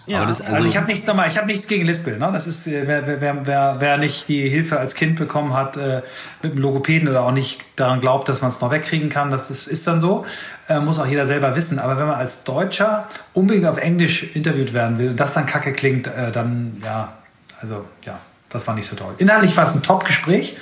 [0.08, 0.26] Ja.
[0.26, 2.18] Das, also, also, ich habe nichts nochmal, ich habe nichts gegen Lispel.
[2.18, 2.32] Ne?
[2.34, 6.02] Das ist, äh, wer, wer, wer, wer nicht die Hilfe als Kind bekommen hat äh,
[6.42, 9.52] mit dem Logopäden oder auch nicht daran glaubt, dass man es noch wegkriegen kann, das
[9.52, 10.26] ist, ist dann so.
[10.68, 11.78] Äh, muss auch jeder selber wissen.
[11.78, 15.72] Aber wenn man als Deutscher unbedingt auf Englisch interviewt werden will und das dann kacke
[15.72, 17.14] klingt, äh, dann ja,
[17.62, 19.14] also ja, das war nicht so toll.
[19.20, 20.58] Inhaltlich war es ein Top-Gespräch.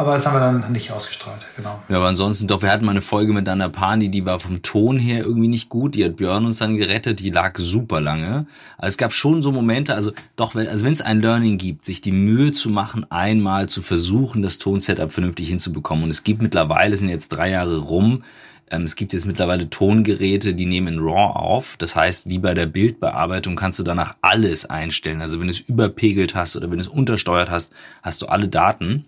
[0.00, 1.78] Aber das haben wir dann nicht ausgestrahlt, genau.
[1.90, 4.62] Ja, aber ansonsten doch, wir hatten mal eine Folge mit Anna Pani, die war vom
[4.62, 5.94] Ton her irgendwie nicht gut.
[5.94, 8.46] Die hat Björn uns dann gerettet, die lag super lange.
[8.78, 12.00] Also es gab schon so Momente, also doch, also wenn es ein Learning gibt, sich
[12.00, 16.04] die Mühe zu machen, einmal zu versuchen, das Tonsetup vernünftig hinzubekommen.
[16.04, 18.22] Und es gibt mittlerweile, sind jetzt drei Jahre rum,
[18.70, 21.76] ähm, es gibt jetzt mittlerweile Tongeräte, die nehmen in RAW auf.
[21.76, 25.20] Das heißt, wie bei der Bildbearbeitung kannst du danach alles einstellen.
[25.20, 28.48] Also wenn du es überpegelt hast oder wenn du es untersteuert hast, hast du alle
[28.48, 29.04] Daten.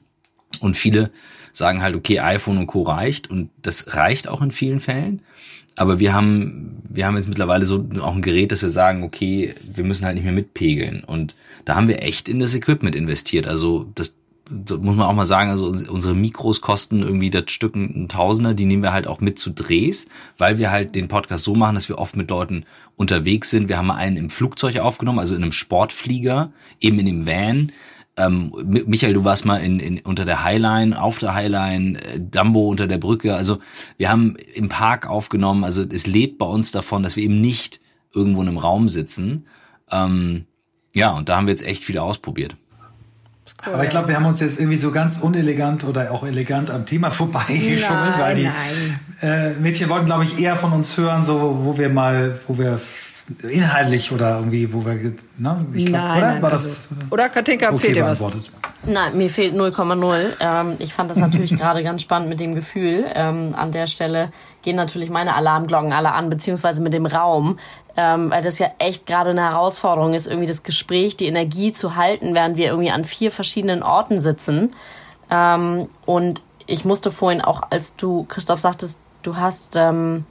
[0.61, 1.11] Und viele
[1.53, 2.83] sagen halt, okay, iPhone und Co.
[2.83, 5.23] reicht und das reicht auch in vielen Fällen.
[5.77, 9.55] Aber wir haben, wir haben jetzt mittlerweile so auch ein Gerät, dass wir sagen, okay,
[9.63, 11.05] wir müssen halt nicht mehr mitpegeln.
[11.05, 11.35] Und
[11.65, 13.47] da haben wir echt in das Equipment investiert.
[13.47, 14.17] Also das,
[14.51, 18.53] das muss man auch mal sagen, also unsere Mikros kosten irgendwie das Stück ein Tausender,
[18.53, 21.75] die nehmen wir halt auch mit zu Drehs, weil wir halt den Podcast so machen,
[21.75, 22.65] dass wir oft mit Leuten
[22.97, 23.69] unterwegs sind.
[23.71, 27.73] Wir haben einen im Flugzeug aufgenommen, also in einem Sportflieger, eben in dem Van
[28.17, 28.53] ähm,
[28.87, 32.87] Michael, du warst mal in, in, unter der Highline, auf der Highline, äh, Dumbo unter
[32.87, 33.35] der Brücke.
[33.35, 33.59] Also
[33.97, 35.65] wir haben im Park aufgenommen.
[35.65, 37.81] Also es lebt bei uns davon, dass wir eben nicht
[38.13, 39.47] irgendwo in einem Raum sitzen.
[39.91, 40.45] Ähm,
[40.95, 42.55] ja, und da haben wir jetzt echt viel ausprobiert.
[43.67, 43.75] Cool.
[43.75, 46.85] Aber ich glaube, wir haben uns jetzt irgendwie so ganz unelegant oder auch elegant am
[46.85, 48.51] Thema vorbeigeschummelt, weil die
[49.23, 52.79] äh, Mädchen wollten, glaube ich, eher von uns hören, so wo wir mal, wo wir
[53.43, 54.95] inhaltlich oder irgendwie, wo wir,
[55.39, 55.67] ne?
[55.75, 56.33] Ich glaub, nein, oder?
[56.33, 58.23] Nein, War also, das, oder Katinka, okay, fehlt dir was?
[58.85, 60.17] Nein, mir fehlt 0,0.
[60.41, 63.07] Ähm, ich fand das natürlich gerade ganz spannend mit dem Gefühl.
[63.15, 64.33] Ähm, an der Stelle
[64.63, 67.59] gehen natürlich meine Alarmglocken alle an, beziehungsweise mit dem Raum,
[67.97, 71.97] ähm, weil das ja echt gerade eine Herausforderung ist, irgendwie das Gespräch, die Energie zu
[71.97, 74.75] halten, während wir irgendwie an vier verschiedenen Orten sitzen.
[75.31, 80.25] Ähm, und ich musste vorhin auch, als du, Christoph, sagtest, du hast ähm,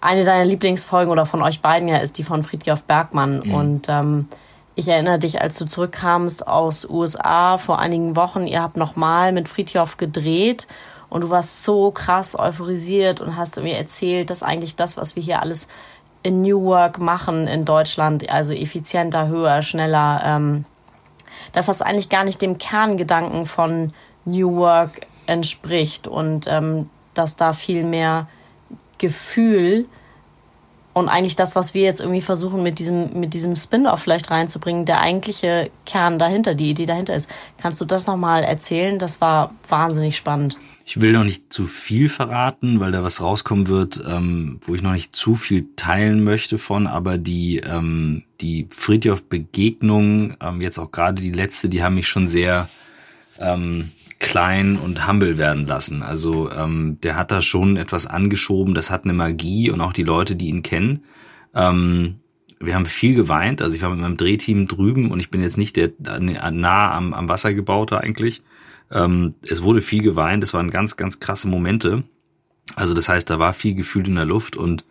[0.00, 3.42] eine deiner Lieblingsfolgen oder von euch beiden ja ist die von Friedrich Bergmann.
[3.44, 3.54] Mhm.
[3.54, 4.28] Und ähm,
[4.74, 9.48] ich erinnere dich, als du zurückkamst aus USA vor einigen Wochen, ihr habt nochmal mit
[9.48, 10.66] Friedhof gedreht
[11.10, 15.22] und du warst so krass euphorisiert und hast mir erzählt, dass eigentlich das, was wir
[15.22, 15.68] hier alles
[16.22, 20.64] in New Work machen in Deutschland, also effizienter, höher, schneller, ähm,
[21.52, 23.92] dass das eigentlich gar nicht dem Kerngedanken von
[24.24, 28.28] New Work entspricht und ähm, dass da viel mehr
[29.00, 29.86] Gefühl
[30.92, 34.84] und eigentlich das, was wir jetzt irgendwie versuchen mit diesem, mit diesem Spin-off vielleicht reinzubringen,
[34.84, 37.30] der eigentliche Kern dahinter, die Idee dahinter ist.
[37.58, 38.98] Kannst du das nochmal erzählen?
[38.98, 40.56] Das war wahnsinnig spannend.
[40.84, 44.82] Ich will noch nicht zu viel verraten, weil da was rauskommen wird, ähm, wo ich
[44.82, 50.90] noch nicht zu viel teilen möchte von, aber die, ähm, die Friedhof-Begegnung, ähm, jetzt auch
[50.90, 52.68] gerade die letzte, die haben mich schon sehr
[53.38, 56.02] ähm, klein und humble werden lassen.
[56.02, 60.04] Also ähm, der hat da schon etwas angeschoben, das hat eine Magie und auch die
[60.04, 61.04] Leute, die ihn kennen.
[61.54, 62.20] Ähm,
[62.60, 65.56] wir haben viel geweint, also ich war mit meinem Drehteam drüben und ich bin jetzt
[65.56, 68.42] nicht der nah am, am Wasser gebaute eigentlich.
[68.90, 72.04] Ähm, es wurde viel geweint, es waren ganz, ganz krasse Momente.
[72.76, 74.84] Also das heißt, da war viel Gefühl in der Luft und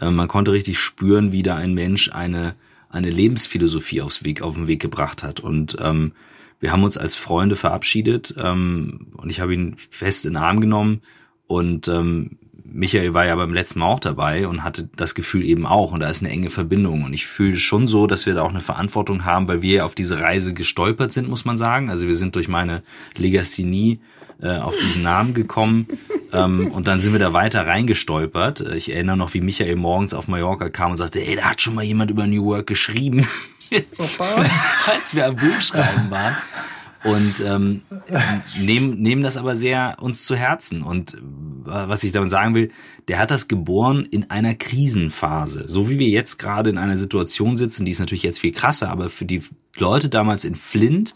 [0.00, 2.54] äh, man konnte richtig spüren, wie da ein Mensch eine,
[2.88, 5.40] eine Lebensphilosophie aufs Weg, auf den Weg gebracht hat.
[5.40, 6.12] Und ähm,
[6.60, 10.60] wir haben uns als Freunde verabschiedet ähm, und ich habe ihn fest in den Arm
[10.60, 11.00] genommen
[11.46, 12.38] und ähm,
[12.72, 16.00] Michael war ja beim letzten Mal auch dabei und hatte das Gefühl eben auch und
[16.00, 18.60] da ist eine enge Verbindung und ich fühle schon so, dass wir da auch eine
[18.60, 21.90] Verantwortung haben, weil wir auf diese Reise gestolpert sind, muss man sagen.
[21.90, 22.82] Also wir sind durch meine
[23.16, 24.00] Legasthenie
[24.40, 25.86] äh, auf diesen Namen gekommen
[26.32, 28.60] ähm, und dann sind wir da weiter reingestolpert.
[28.60, 31.74] Ich erinnere noch, wie Michael morgens auf Mallorca kam und sagte, ey, da hat schon
[31.74, 33.26] mal jemand über New Work geschrieben.
[34.86, 36.36] Als wir am Buchschreiben waren.
[37.02, 37.82] Und ähm,
[38.60, 40.82] nehmen, nehmen das aber sehr uns zu Herzen.
[40.82, 41.18] Und äh,
[41.64, 42.70] was ich damit sagen will,
[43.08, 45.66] der hat das geboren in einer Krisenphase.
[45.66, 48.90] So wie wir jetzt gerade in einer Situation sitzen, die ist natürlich jetzt viel krasser,
[48.90, 49.42] aber für die
[49.76, 51.14] Leute damals in Flint,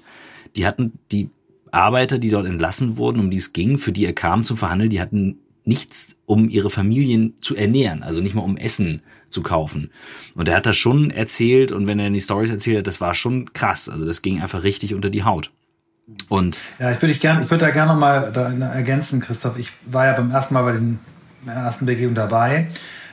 [0.56, 1.28] die hatten die
[1.70, 4.90] Arbeiter, die dort entlassen wurden, um die es ging, für die er kam zum Verhandeln,
[4.90, 9.02] die hatten nichts, um ihre Familien zu ernähren, also nicht mal um Essen
[9.34, 9.90] zu kaufen.
[10.34, 13.14] Und er hat das schon erzählt und wenn er die Stories erzählt hat, das war
[13.14, 13.90] schon krass.
[13.90, 15.50] Also das ging einfach richtig unter die Haut.
[16.28, 18.32] Und ja, ich würde ich gerne, ich würde da gerne noch mal
[18.74, 19.58] ergänzen, Christoph.
[19.58, 20.98] Ich war ja beim ersten Mal bei den
[21.46, 22.68] ersten Begehung dabei.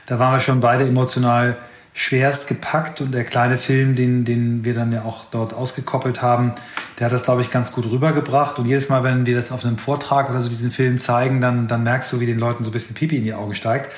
[0.06, 1.56] Da waren wir schon beide emotional
[1.94, 6.54] schwerst gepackt und der kleine Film, den, den wir dann ja auch dort ausgekoppelt haben,
[6.98, 8.58] der hat das, glaube ich, ganz gut rübergebracht.
[8.58, 11.68] Und jedes Mal, wenn wir das auf einem Vortrag oder so diesen Film zeigen, dann,
[11.68, 13.92] dann merkst du, wie den Leuten so ein bisschen Pipi in die Augen steigt.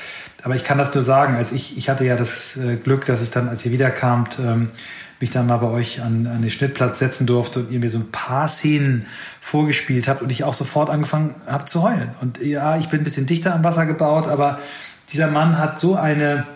[0.44, 3.22] Aber ich kann das nur sagen, als ich, ich hatte ja das äh, Glück, dass
[3.22, 4.68] ich dann, als ihr wiederkamt, ähm,
[5.18, 7.98] mich dann mal bei euch an, an den Schnittplatz setzen durfte und ihr mir so
[7.98, 9.06] ein paar Szenen
[9.40, 12.10] vorgespielt habt und ich auch sofort angefangen habe zu heulen.
[12.20, 14.58] Und ja, ich bin ein bisschen dichter am Wasser gebaut, aber
[15.14, 16.46] dieser Mann hat so eine,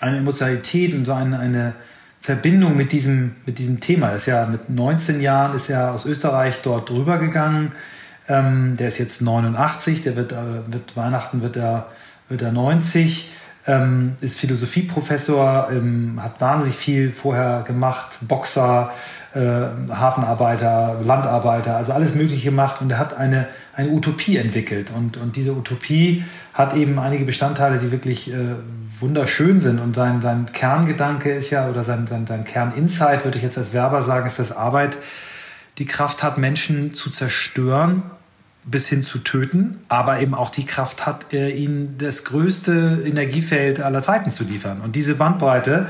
[0.00, 1.72] eine Emotionalität und so eine, eine
[2.20, 4.10] Verbindung mit diesem, mit diesem Thema.
[4.10, 7.72] Er ist ja mit 19 Jahren ist er aus Österreich dort drüber gegangen.
[8.28, 11.90] Ähm, der ist jetzt 89, der wird, äh, wird Weihnachten wird er,
[12.28, 13.30] wird er 90
[13.66, 18.90] ähm, ist Philosophieprofessor, ähm, hat wahnsinnig viel vorher gemacht, Boxer,
[19.34, 19.40] äh,
[19.90, 24.90] Hafenarbeiter, Landarbeiter, also alles Mögliche gemacht und er hat eine, eine Utopie entwickelt.
[24.90, 28.36] Und, und diese Utopie hat eben einige Bestandteile, die wirklich äh,
[28.98, 29.78] wunderschön sind.
[29.78, 33.72] Und sein, sein Kerngedanke ist ja, oder sein, sein, sein Kerninsight, würde ich jetzt als
[33.72, 34.98] Werber sagen, ist, dass Arbeit
[35.78, 38.02] die Kraft hat, Menschen zu zerstören
[38.64, 43.80] bis hin zu töten, aber eben auch die Kraft hat, äh, ihnen das größte Energiefeld
[43.80, 44.80] aller Zeiten zu liefern.
[44.80, 45.88] Und diese Bandbreite,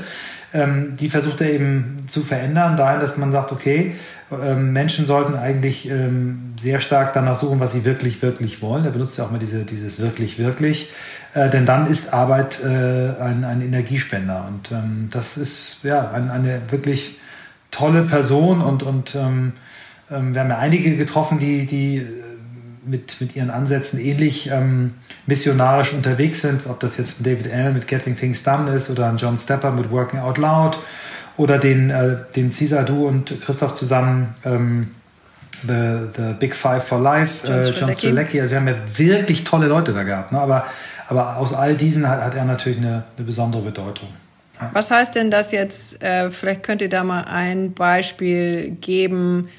[0.53, 3.95] ähm, die versucht er eben zu verändern, dahin, dass man sagt, okay,
[4.31, 8.85] ähm, Menschen sollten eigentlich ähm, sehr stark danach suchen, was sie wirklich, wirklich wollen.
[8.85, 10.91] Er benutzt ja auch mal diese, dieses wirklich, wirklich.
[11.35, 14.45] Äh, denn dann ist Arbeit äh, ein, ein Energiespender.
[14.47, 17.19] Und ähm, das ist ja ein, eine wirklich
[17.69, 19.53] tolle Person und, und ähm,
[20.11, 22.05] ähm, wir haben ja einige getroffen, die, die
[22.85, 27.73] mit, mit ihren Ansätzen ähnlich ähm, missionarisch unterwegs sind, ob das jetzt ein David Allen
[27.73, 30.79] mit Getting Things Done ist oder ein John Stepper mit Working Out Loud
[31.37, 34.91] oder den, äh, den Cesar, du und Christoph zusammen ähm,
[35.67, 38.39] the, the Big Five for Life, John, äh, John Strelecki.
[38.39, 40.31] Also wir haben ja wirklich tolle Leute da gehabt.
[40.31, 40.39] Ne?
[40.39, 40.65] Aber,
[41.07, 44.09] aber aus all diesen hat, hat er natürlich eine, eine besondere Bedeutung.
[44.59, 44.69] Ja.
[44.73, 49.49] Was heißt denn das jetzt, äh, vielleicht könnt ihr da mal ein Beispiel geben,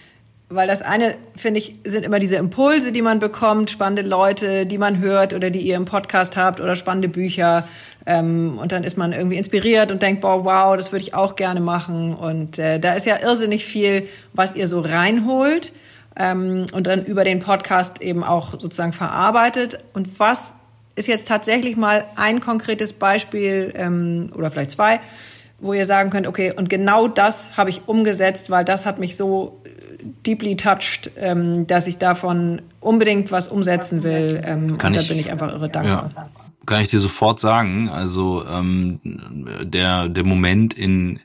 [0.55, 4.79] weil das eine, finde ich, sind immer diese Impulse, die man bekommt, spannende Leute, die
[4.79, 7.69] man hört oder die ihr im Podcast habt oder spannende Bücher.
[8.07, 11.37] Ähm, und dann ist man irgendwie inspiriert und denkt, boah, wow, das würde ich auch
[11.37, 12.15] gerne machen.
[12.15, 15.73] Und äh, da ist ja irrsinnig viel, was ihr so reinholt
[16.17, 19.79] ähm, und dann über den Podcast eben auch sozusagen verarbeitet.
[19.95, 20.53] Und was
[20.97, 25.01] ist jetzt tatsächlich mal ein konkretes Beispiel ähm, oder vielleicht zwei,
[25.59, 29.17] wo ihr sagen könnt, okay, und genau das habe ich umgesetzt, weil das hat mich
[29.17, 29.63] so
[30.27, 34.41] deeply touched, ähm, dass ich davon unbedingt was umsetzen will.
[34.45, 36.11] Ähm, Kann und da ich, bin ich einfach irre dankbar.
[36.15, 36.31] Ja,
[36.67, 37.89] kann ich dir sofort sagen.
[37.89, 39.01] Also ähm,
[39.65, 41.21] der, der Moment in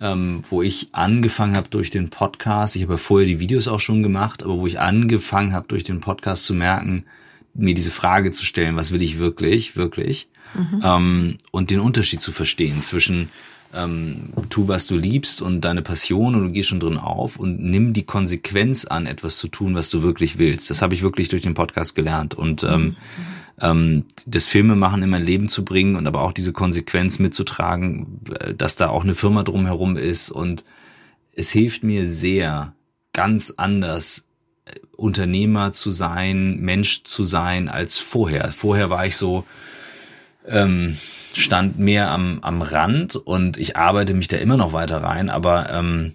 [0.00, 3.80] ähm, wo ich angefangen habe durch den Podcast, ich habe ja vorher die Videos auch
[3.80, 7.04] schon gemacht, aber wo ich angefangen habe durch den Podcast zu merken,
[7.54, 10.80] mir diese Frage zu stellen, was will ich wirklich, wirklich, mhm.
[10.82, 13.30] ähm, und den Unterschied zu verstehen zwischen
[13.74, 17.60] ähm, tu, was du liebst und deine Passion und du gehst schon drin auf und
[17.60, 20.70] nimm die Konsequenz an, etwas zu tun, was du wirklich willst.
[20.70, 22.96] Das habe ich wirklich durch den Podcast gelernt und ähm,
[23.60, 28.54] ähm, das Filmemachen in mein Leben zu bringen und aber auch diese Konsequenz mitzutragen, äh,
[28.54, 30.64] dass da auch eine Firma drumherum ist und
[31.36, 32.74] es hilft mir sehr,
[33.12, 34.26] ganz anders
[34.66, 38.52] äh, Unternehmer zu sein, Mensch zu sein als vorher.
[38.52, 39.44] Vorher war ich so,
[40.46, 40.96] ähm,
[41.36, 45.70] stand mehr am, am Rand und ich arbeite mich da immer noch weiter rein, aber
[45.70, 46.12] ähm,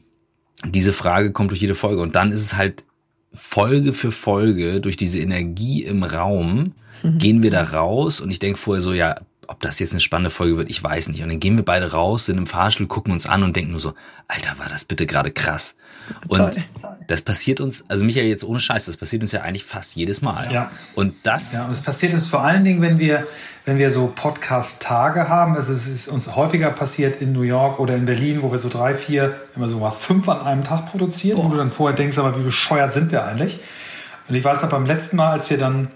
[0.65, 2.85] diese Frage kommt durch jede Folge und dann ist es halt
[3.33, 7.17] Folge für Folge durch diese Energie im Raum mhm.
[7.17, 9.15] gehen wir da raus und ich denke vorher so, ja,
[9.47, 11.23] ob das jetzt eine spannende Folge wird, ich weiß nicht.
[11.23, 13.79] Und dann gehen wir beide raus, sind im Fahrstuhl, gucken uns an und denken nur
[13.79, 13.95] so,
[14.27, 15.75] Alter, war das bitte gerade krass.
[16.27, 16.51] Und Toll.
[17.09, 20.21] Das passiert uns, also Michael, jetzt ohne Scheiß, das passiert uns ja eigentlich fast jedes
[20.21, 20.45] Mal.
[20.51, 20.69] Ja.
[20.93, 21.53] Und das.
[21.53, 23.25] Ja, und es passiert uns vor allen Dingen, wenn wir,
[23.65, 25.55] wenn wir so Podcast-Tage haben.
[25.55, 28.69] Also es ist uns häufiger passiert in New York oder in Berlin, wo wir so
[28.69, 31.45] drei, vier, immer so mal fünf an einem Tag produzieren, Boah.
[31.45, 33.57] wo du dann vorher denkst, aber wie bescheuert sind wir eigentlich?
[34.27, 35.87] Und ich weiß noch beim letzten Mal, als wir dann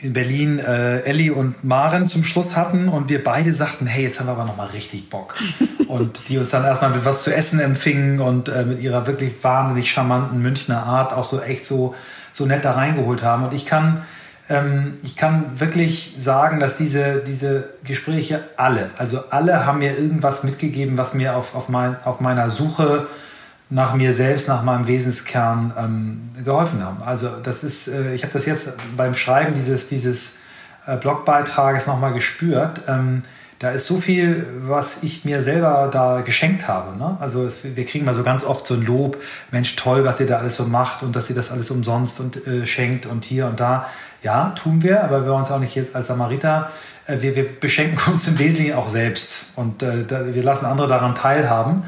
[0.00, 4.20] in Berlin äh, Ellie und Maren zum Schluss hatten und wir beide sagten, hey, jetzt
[4.20, 5.36] haben wir aber nochmal richtig Bock.
[5.92, 9.44] und die uns dann erstmal mit was zu essen empfingen und äh, mit ihrer wirklich
[9.44, 11.94] wahnsinnig charmanten Münchner Art auch so echt so,
[12.32, 13.44] so nett da reingeholt haben.
[13.44, 14.02] Und ich kann,
[14.48, 20.44] ähm, ich kann wirklich sagen, dass diese, diese Gespräche alle, also alle haben mir irgendwas
[20.44, 23.06] mitgegeben, was mir auf, auf, mein, auf meiner Suche
[23.68, 27.02] nach mir selbst, nach meinem Wesenskern ähm, geholfen haben.
[27.02, 30.36] Also das ist, äh, ich habe das jetzt beim Schreiben dieses, dieses
[30.86, 32.80] äh, Blogbeitrages nochmal gespürt.
[32.88, 33.20] Ähm,
[33.62, 36.98] da ist so viel, was ich mir selber da geschenkt habe.
[36.98, 37.16] Ne?
[37.20, 39.16] Also es, wir kriegen mal so ganz oft so ein Lob,
[39.52, 42.44] Mensch, toll, was ihr da alles so macht und dass ihr das alles umsonst und
[42.44, 43.86] äh, schenkt und hier und da.
[44.20, 46.72] Ja, tun wir, aber wir wollen uns auch nicht jetzt als Samariter,
[47.06, 50.88] äh, wir, wir beschenken uns im Wesentlichen auch selbst und äh, da, wir lassen andere
[50.88, 51.84] daran teilhaben.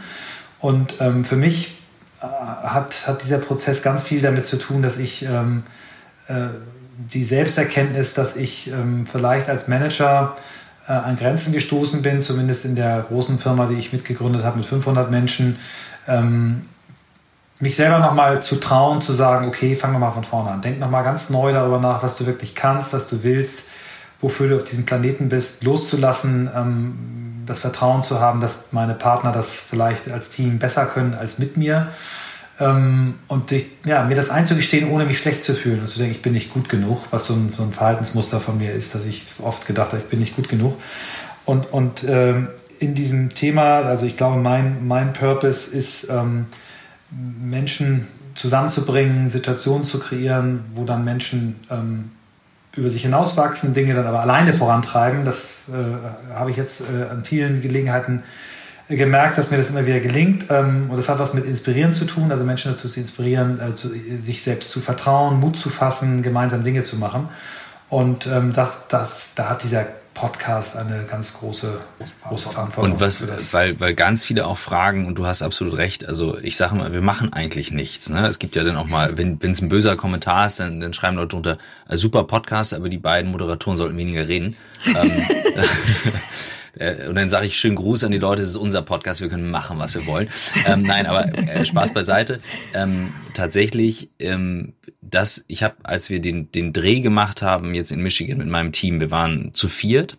[0.60, 1.76] Und ähm, für mich
[2.22, 5.64] äh, hat, hat dieser Prozess ganz viel damit zu tun, dass ich ähm,
[6.28, 6.46] äh,
[6.96, 10.36] die Selbsterkenntnis, dass ich ähm, vielleicht als Manager
[10.86, 14.66] äh, an Grenzen gestoßen bin, zumindest in der großen Firma, die ich mitgegründet habe mit
[14.66, 15.58] 500 Menschen,
[16.06, 16.62] ähm,
[17.60, 20.60] mich selber nochmal zu trauen, zu sagen, okay, fang nochmal von vorne an.
[20.60, 23.64] Denk nochmal ganz neu darüber nach, was du wirklich kannst, was du willst,
[24.20, 29.30] wofür du auf diesem Planeten bist, loszulassen, ähm, das Vertrauen zu haben, dass meine Partner
[29.32, 31.88] das vielleicht als Team besser können als mit mir.
[32.60, 36.12] Ähm, und ich, ja, mir das einzugestehen, ohne mich schlecht zu fühlen und zu denken,
[36.12, 39.06] ich bin nicht gut genug, was so ein, so ein Verhaltensmuster von mir ist, dass
[39.06, 40.80] ich oft gedacht habe, ich bin nicht gut genug.
[41.44, 46.46] Und, und ähm, in diesem Thema, also ich glaube, mein, mein Purpose ist, ähm,
[47.10, 52.10] Menschen zusammenzubringen, Situationen zu kreieren, wo dann Menschen ähm,
[52.76, 55.24] über sich hinauswachsen, Dinge dann aber alleine vorantreiben.
[55.24, 58.22] Das äh, habe ich jetzt äh, an vielen Gelegenheiten äh,
[58.88, 60.46] gemerkt, dass mir das immer wieder gelingt.
[60.50, 63.74] Ähm, und das hat was mit Inspirieren zu tun, also Menschen dazu zu inspirieren, äh,
[63.74, 67.28] zu, sich selbst zu vertrauen, Mut zu fassen, gemeinsam Dinge zu machen.
[67.88, 71.80] Und ähm, das, das, da hat dieser Podcast eine ganz große,
[72.28, 72.92] große Verantwortung.
[72.92, 76.56] Und was, weil, weil ganz viele auch fragen, und du hast absolut recht, also ich
[76.56, 78.10] sage mal, wir machen eigentlich nichts.
[78.10, 78.26] Ne?
[78.28, 81.16] Es gibt ja dann auch mal, wenn es ein böser Kommentar ist, dann, dann schreiben
[81.16, 84.56] Leute drunter, äh, super Podcast, aber die beiden Moderatoren sollten weniger reden.
[84.86, 85.10] ähm,
[86.78, 89.28] äh, und dann sage ich schönen Gruß an die Leute, es ist unser Podcast, wir
[89.28, 90.28] können machen, was wir wollen.
[90.66, 92.40] Ähm, nein, aber äh, Spaß beiseite.
[92.72, 98.00] Ähm, tatsächlich, ähm, das, ich habe, als wir den, den Dreh gemacht haben, jetzt in
[98.00, 100.16] Michigan mit meinem Team, wir waren zu viert,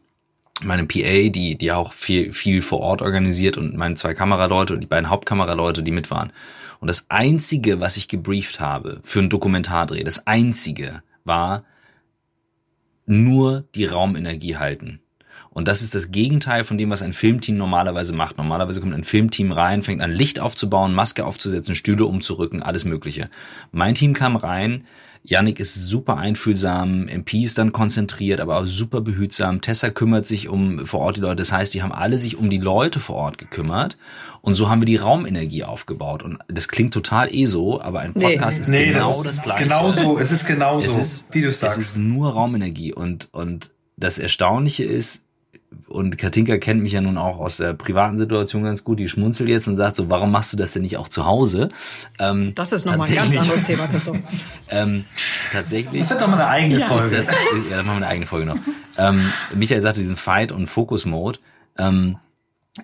[0.63, 4.81] meine PA, die, die auch viel, viel vor Ort organisiert und meine zwei Kameraleute und
[4.81, 6.31] die beiden Hauptkameraleute, die mit waren.
[6.79, 11.65] Und das einzige, was ich gebrieft habe für einen Dokumentardreh, das einzige war
[13.05, 15.01] nur die Raumenergie halten.
[15.55, 18.37] Und das ist das Gegenteil von dem, was ein Filmteam normalerweise macht.
[18.37, 23.29] Normalerweise kommt ein Filmteam rein, fängt an Licht aufzubauen, Maske aufzusetzen, Stühle umzurücken, alles Mögliche.
[23.71, 24.83] Mein Team kam rein,
[25.23, 29.61] Yannick ist super einfühlsam, MP ist dann konzentriert, aber auch super behutsam.
[29.61, 31.37] Tessa kümmert sich um vor Ort die Leute.
[31.37, 33.95] Das heißt, die haben alle sich um die Leute vor Ort gekümmert.
[34.41, 36.21] Und so haben wir die Raumenergie aufgebaut.
[36.21, 38.61] Und das klingt total eh so, aber ein Podcast nee.
[38.61, 39.63] ist nee, genau das, das Gleiche.
[39.63, 41.77] Genau so, es ist genau so, wie du sagst.
[41.77, 42.93] Es ist nur Raumenergie.
[42.93, 45.24] Und, und das Erstaunliche ist,
[45.87, 49.49] und Katinka kennt mich ja nun auch aus der privaten Situation ganz gut, die schmunzelt
[49.49, 51.69] jetzt und sagt so, warum machst du das denn nicht auch zu Hause?
[52.19, 54.17] Ähm, das ist nochmal ein ganz anderes Thema, Christoph.
[54.69, 55.05] ähm,
[55.51, 56.01] tatsächlich.
[56.01, 56.85] Das wird doch mal eine eigene ja.
[56.85, 57.15] Folge.
[57.15, 58.57] Das, ja, dann machen wir eine eigene Folge noch.
[58.97, 59.21] ähm,
[59.53, 61.39] Michael sagte diesen Fight- und Focus-Mode.
[61.77, 62.17] Ähm,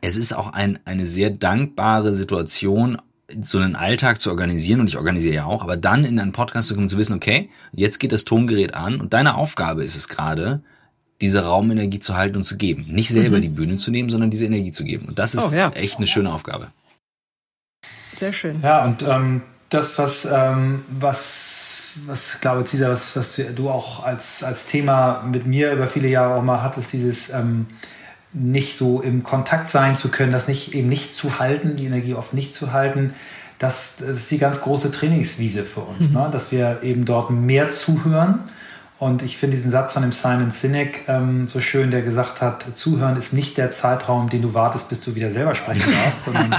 [0.01, 3.01] es ist auch ein, eine sehr dankbare Situation,
[3.41, 6.67] so einen Alltag zu organisieren und ich organisiere ja auch, aber dann in einen Podcast
[6.67, 10.07] zu kommen, zu wissen, okay, jetzt geht das Tongerät an und deine Aufgabe ist es
[10.07, 10.63] gerade,
[11.21, 12.85] diese Raumenergie zu halten und zu geben.
[12.89, 13.41] Nicht selber mhm.
[13.41, 15.07] die Bühne zu nehmen, sondern diese Energie zu geben.
[15.07, 15.69] Und das ist oh, ja.
[15.71, 16.71] echt eine schöne Aufgabe.
[18.17, 18.59] Sehr schön.
[18.61, 24.43] Ja, und ähm, das, was, ähm, was, was glaube Cesar, was, was du auch als,
[24.43, 27.67] als Thema mit mir über viele Jahre auch mal hattest, dieses ähm,
[28.33, 32.13] nicht so im Kontakt sein zu können, das nicht eben nicht zu halten, die Energie
[32.13, 33.13] oft nicht zu halten,
[33.57, 36.17] das, das ist die ganz große Trainingswiese für uns, mhm.
[36.17, 36.29] ne?
[36.31, 38.39] dass wir eben dort mehr zuhören
[39.01, 42.77] und ich finde diesen Satz von dem Simon Sinek ähm, so schön, der gesagt hat,
[42.77, 46.55] Zuhören ist nicht der Zeitraum, den du wartest, bis du wieder selber sprechen darfst, sondern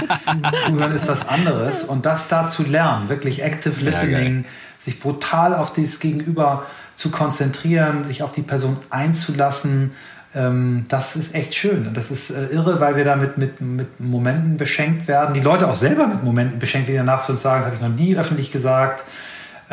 [0.65, 1.85] Zuhören ist was anderes.
[1.85, 6.65] Und das da zu lernen, wirklich Active Listening, ja, sich brutal auf das Gegenüber
[6.95, 9.91] zu konzentrieren, sich auf die Person einzulassen,
[10.35, 11.87] ähm, das ist echt schön.
[11.87, 15.33] Und das ist äh, irre, weil wir damit mit, mit Momenten beschenkt werden.
[15.33, 17.81] Die Leute auch selber mit Momenten beschenkt, wie danach zu uns sagen, das habe ich
[17.81, 19.05] noch nie öffentlich gesagt.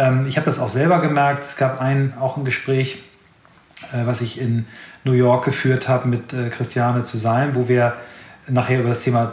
[0.01, 1.45] Ähm, ich habe das auch selber gemerkt.
[1.45, 3.03] Es gab ein, auch ein Gespräch,
[3.93, 4.67] äh, was ich in
[5.05, 7.95] New York geführt habe mit äh, Christiane zu sein, wo wir
[8.49, 9.33] nachher über das Thema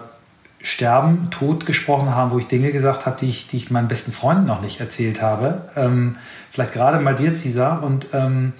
[0.61, 4.11] Sterben, Tod gesprochen haben, wo ich Dinge gesagt habe, die ich, die ich meinen besten
[4.11, 5.70] Freunden noch nicht erzählt habe.
[5.76, 6.18] Ähm,
[6.51, 7.84] vielleicht gerade mal dir, Cesar.
[7.84, 8.53] Und ähm,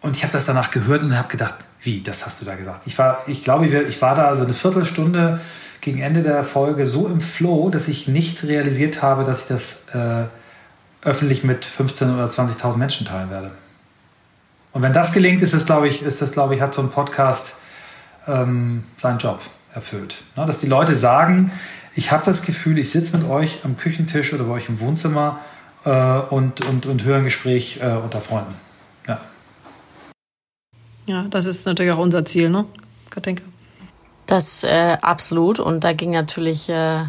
[0.00, 2.86] und ich habe das danach gehört und habe gedacht, wie, das hast du da gesagt?
[2.86, 5.40] Ich war, ich glaube, ich war da so eine Viertelstunde
[5.80, 9.84] gegen Ende der Folge so im Flow, dass ich nicht realisiert habe, dass ich das
[9.94, 10.26] äh,
[11.02, 13.50] öffentlich mit 15 oder 20.000 Menschen teilen werde.
[14.72, 16.90] Und wenn das gelingt, ist das, glaube ich, ist das, glaube ich, hat so ein
[16.90, 17.56] Podcast
[18.26, 19.40] ähm, seinen Job
[19.74, 20.22] erfüllt.
[20.36, 20.44] Ne?
[20.44, 21.50] Dass die Leute sagen,
[21.94, 25.40] ich habe das Gefühl, ich sitze mit euch am Küchentisch oder bei euch im Wohnzimmer
[25.84, 28.54] äh, und, und, und höre ein Gespräch äh, unter Freunden.
[29.08, 29.20] Ja.
[31.06, 32.66] Ja, das ist natürlich auch unser Ziel, ne,
[33.10, 33.42] Katinka?
[34.26, 35.58] Das äh, absolut.
[35.58, 37.06] Und da ging natürlich äh,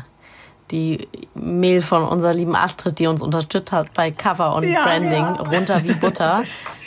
[0.71, 5.11] die Mail von unserer lieben Astrid, die uns unterstützt hat bei Cover und ja, Branding,
[5.11, 5.33] ja.
[5.33, 6.43] runter wie Butter.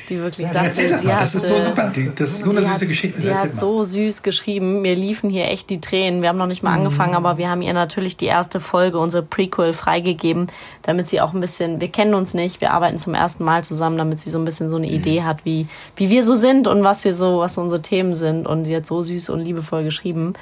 [0.09, 2.51] die wirklich ja, sagt, erzähl das mal, das ist so super, die, das ist so
[2.51, 3.21] eine süße hat, Geschichte.
[3.21, 3.53] Die hat mal.
[3.53, 6.23] so süß geschrieben, mir liefen hier echt die Tränen.
[6.23, 6.79] Wir haben noch nicht mal mhm.
[6.79, 10.49] angefangen, aber wir haben ihr natürlich die erste Folge, unsere Prequel, freigegeben,
[10.83, 13.97] damit sie auch ein bisschen, wir kennen uns nicht, wir arbeiten zum ersten Mal zusammen,
[13.99, 14.95] damit sie so ein bisschen so eine mhm.
[14.95, 18.47] Idee hat, wie, wie wir so sind und was wir so, was unsere Themen sind.
[18.47, 20.35] Und sie hat so süß und liebevoll geschrieben.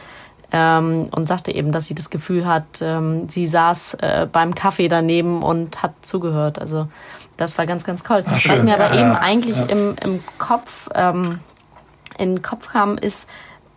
[0.54, 4.88] Ähm, und sagte eben, dass sie das Gefühl hat, ähm, sie saß äh, beim Kaffee
[4.88, 6.58] daneben und hat zugehört.
[6.58, 6.88] Also
[7.38, 8.22] das war ganz, ganz toll.
[8.26, 9.64] Ach, Was mir aber ja, eben eigentlich ja.
[9.64, 11.40] im, im Kopf, ähm,
[12.18, 13.28] in den Kopf kam, ist,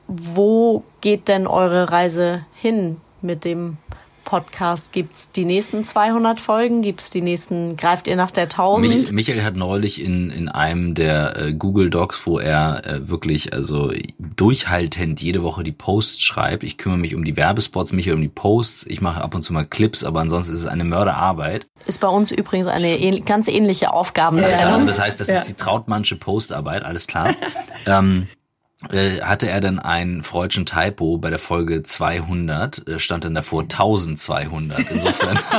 [0.08, 3.78] wo geht denn eure Reise hin mit dem
[4.26, 4.92] Podcast?
[4.92, 6.82] Gibt's die nächsten 200 Folgen?
[6.82, 8.92] Gibt's die nächsten, greift ihr nach der 1000?
[8.92, 13.54] Mich, Michael hat neulich in, in einem der äh, Google Docs, wo er äh, wirklich
[13.54, 16.64] also durchhaltend jede Woche die Posts schreibt.
[16.64, 18.88] Ich kümmere mich um die Werbespots, Michael um die Posts.
[18.88, 21.68] Ich mache ab und zu mal Clips, aber ansonsten ist es eine Mörderarbeit.
[21.86, 24.42] Ist bei uns übrigens eine ähn ganz ähnliche Aufgabe.
[24.42, 25.36] Ja, also das heißt, das ja.
[25.36, 27.36] ist die Trautmannsche Postarbeit, alles klar.
[27.86, 28.45] ähm, äh,
[28.94, 34.92] hatte er dann einen freudschen Typo bei der Folge 200, äh, stand dann davor 1200.
[34.92, 35.36] Insofern.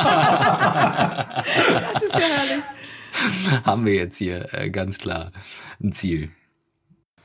[1.92, 2.64] das ist ja herrlich.
[3.64, 5.30] Haben wir jetzt hier äh, ganz klar
[5.82, 6.30] ein Ziel.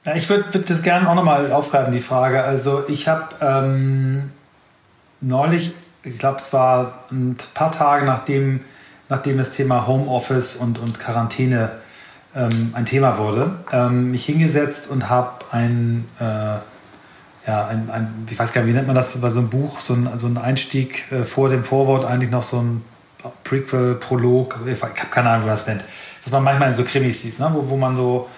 [0.05, 2.43] Ja, ich würde würd das gerne auch nochmal aufgreifen, die Frage.
[2.43, 4.31] Also ich habe ähm,
[5.19, 8.61] neulich, ich glaube es war ein paar Tage nachdem,
[9.09, 11.73] nachdem das Thema Homeoffice und, und Quarantäne
[12.35, 18.37] ähm, ein Thema wurde, ähm, mich hingesetzt und habe ein, äh, ja, ein, ein, ich
[18.37, 20.37] weiß gar nicht, wie nennt man das bei so einem Buch, so ein, so ein
[20.37, 22.83] Einstieg äh, vor dem Vorwort, eigentlich noch so ein
[23.43, 25.85] Prequel, Prolog, ich habe keine Ahnung, wie man das nennt,
[26.23, 27.49] was man manchmal in so Krimis sieht, ne?
[27.53, 28.29] wo, wo man so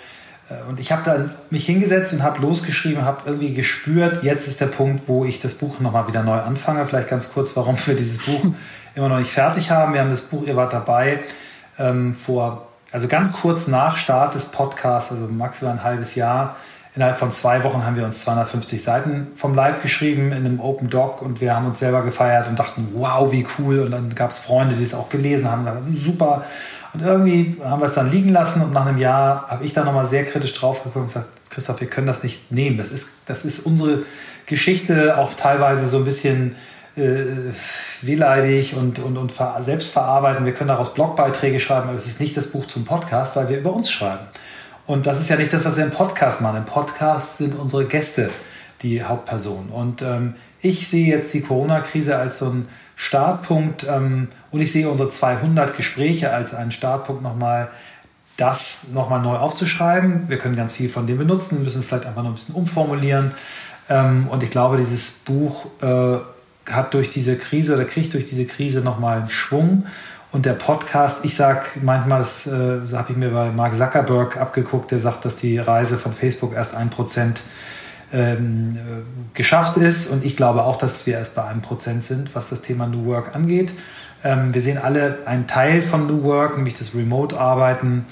[0.49, 4.61] äh, und ich habe dann mich hingesetzt und habe losgeschrieben, habe irgendwie gespürt, jetzt ist
[4.61, 6.85] der Punkt, wo ich das Buch nochmal wieder neu anfange.
[6.85, 8.45] Vielleicht ganz kurz, warum wir dieses Buch
[8.95, 9.93] immer noch nicht fertig haben.
[9.93, 11.23] Wir haben das Buch, ihr wart dabei,
[11.79, 16.55] ähm, vor also ganz kurz nach Start des Podcasts, also maximal ein halbes Jahr,
[16.95, 20.89] innerhalb von zwei Wochen haben wir uns 250 Seiten vom Leib geschrieben in einem Open
[20.89, 23.79] Doc und wir haben uns selber gefeiert und dachten, wow, wie cool.
[23.79, 26.43] Und dann gab es Freunde, die es auch gelesen haben, dachten, super.
[26.93, 29.83] Und irgendwie haben wir es dann liegen lassen und nach einem Jahr habe ich da
[29.83, 32.77] nochmal sehr kritisch drauf geguckt und gesagt, Christoph, wir können das nicht nehmen.
[32.77, 34.03] Das ist, das ist unsere
[34.45, 36.55] Geschichte auch teilweise so ein bisschen
[36.95, 37.51] äh,
[38.01, 40.45] wehleidig und, und, und selbst verarbeiten.
[40.45, 43.57] Wir können daraus Blogbeiträge schreiben, aber es ist nicht das Buch zum Podcast, weil wir
[43.57, 44.27] über uns schreiben.
[44.85, 46.57] Und das ist ja nicht das, was wir im Podcast machen.
[46.57, 48.29] Im Podcast sind unsere Gäste
[48.81, 49.69] die Hauptperson.
[49.69, 54.89] Und ähm, ich sehe jetzt die Corona-Krise als so einen Startpunkt ähm, und ich sehe
[54.89, 57.69] unsere 200 Gespräche als einen Startpunkt nochmal,
[58.35, 60.27] das nochmal neu aufzuschreiben.
[60.27, 63.31] Wir können ganz viel von dem benutzen, müssen es vielleicht einfach noch ein bisschen umformulieren.
[63.89, 66.17] Ähm, und ich glaube, dieses Buch äh,
[66.71, 69.85] hat durch diese Krise oder kriegt durch diese Krise nochmal einen Schwung.
[70.33, 74.89] Und der Podcast, ich sag manchmal, das, äh, habe ich mir bei Mark Zuckerberg abgeguckt,
[74.89, 77.43] der sagt, dass die Reise von Facebook erst ein Prozent
[78.11, 80.09] ähm, äh, geschafft ist.
[80.09, 83.05] Und ich glaube auch, dass wir erst bei einem Prozent sind, was das Thema New
[83.05, 83.73] Work angeht.
[84.23, 88.05] Ähm, wir sehen alle einen Teil von New Work, nämlich das Remote-Arbeiten,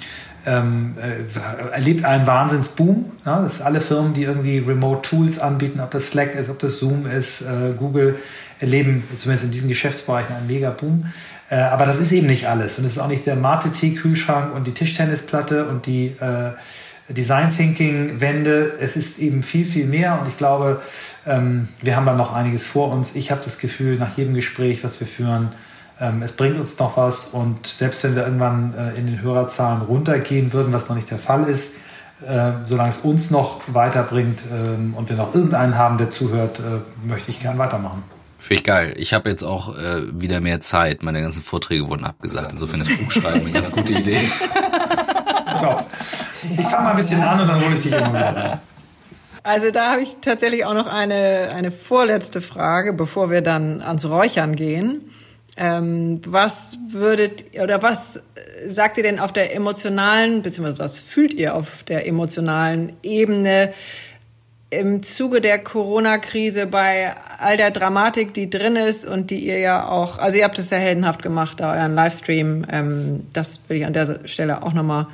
[0.45, 3.05] ähm, äh, erlebt einen Wahnsinnsboom.
[3.25, 3.39] Ne?
[3.41, 7.07] Das alle Firmen, die irgendwie Remote Tools anbieten, ob das Slack ist, ob das Zoom
[7.07, 8.19] ist, äh, Google,
[8.59, 11.05] erleben zumindest in diesen Geschäftsbereichen einen Mega-Boom.
[11.51, 12.79] Äh, aber das ist eben nicht alles.
[12.79, 16.51] Und es ist auch nicht der Mate-Tee-Kühlschrank und die Tischtennisplatte und die äh,
[17.13, 18.77] Design Thinking-Wende.
[18.79, 20.17] Es ist eben viel, viel mehr.
[20.19, 20.81] Und ich glaube,
[21.27, 23.15] ähm, wir haben da noch einiges vor uns.
[23.15, 25.49] Ich habe das Gefühl, nach jedem Gespräch, was wir führen,
[25.99, 29.83] ähm, es bringt uns noch was und selbst wenn wir irgendwann äh, in den Hörerzahlen
[29.83, 31.75] runtergehen würden, was noch nicht der Fall ist,
[32.27, 37.07] äh, solange es uns noch weiterbringt ähm, und wir noch irgendeinen haben, der zuhört, äh,
[37.07, 38.03] möchte ich gern weitermachen.
[38.41, 38.93] Finde ich geil.
[38.97, 41.03] Ich habe jetzt auch äh, wieder mehr Zeit.
[41.03, 42.53] Meine ganzen Vorträge wurden abgesagt.
[42.53, 44.19] Insofern ist Buchschreiben eine ganz gute Idee.
[45.59, 45.77] So.
[46.57, 48.59] Ich fange mal ein bisschen an und dann hole ich dich immer wieder.
[49.43, 54.05] Also da habe ich tatsächlich auch noch eine, eine vorletzte Frage, bevor wir dann ans
[54.05, 55.11] Räuchern gehen.
[55.55, 58.21] Ähm, was würdet oder was
[58.65, 63.73] sagt ihr denn auf der emotionalen, beziehungsweise was fühlt ihr auf der emotionalen Ebene
[64.71, 69.87] im Zuge der Corona-Krise bei all der Dramatik, die drin ist und die ihr ja
[69.87, 73.85] auch, also ihr habt es ja heldenhaft gemacht, da euren Livestream, ähm, das will ich
[73.85, 75.07] an der Stelle auch nochmal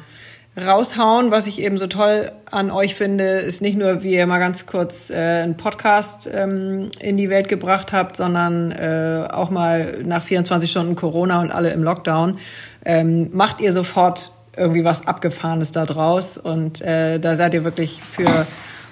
[0.56, 1.32] raushauen.
[1.32, 4.68] Was ich eben so toll an euch finde, ist nicht nur, wie ihr mal ganz
[4.68, 10.22] kurz äh, einen Podcast ähm, in die Welt gebracht habt, sondern äh, auch mal nach
[10.22, 12.38] 24 Stunden Corona und alle im Lockdown,
[12.86, 16.38] ähm, macht ihr sofort irgendwie was Abgefahrenes da draus.
[16.38, 18.46] Und äh, da seid ihr wirklich für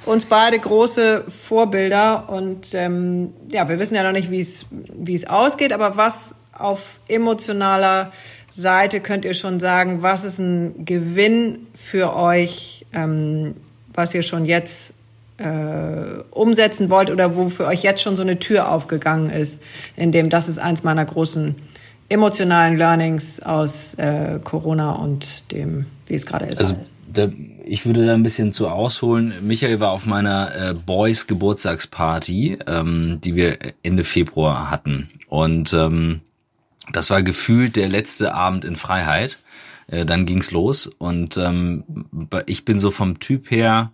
[0.06, 2.30] uns beide große Vorbilder.
[2.30, 4.40] Und ähm, ja, wir wissen ja noch nicht, wie
[5.14, 8.12] es ausgeht, aber was auf emotionaler
[8.50, 13.56] Seite könnt ihr schon sagen, was ist ein Gewinn für euch, ähm,
[13.94, 14.94] was ihr schon jetzt
[15.38, 19.60] äh, umsetzen wollt oder wo für euch jetzt schon so eine Tür aufgegangen ist,
[19.98, 21.56] in dem das ist eins meiner großen
[22.10, 26.60] emotionalen Learnings aus äh, Corona und dem, wie es gerade ist.
[26.60, 26.76] Also
[27.08, 27.30] da,
[27.66, 29.34] ich würde da ein bisschen zu ausholen.
[29.42, 36.22] Michael war auf meiner äh, Boys Geburtstagsparty, ähm, die wir Ende Februar hatten und ähm,
[36.92, 39.38] das war gefühlt der letzte Abend in Freiheit.
[39.88, 41.84] Äh, dann ging's los und ähm,
[42.46, 43.92] ich bin so vom Typ her,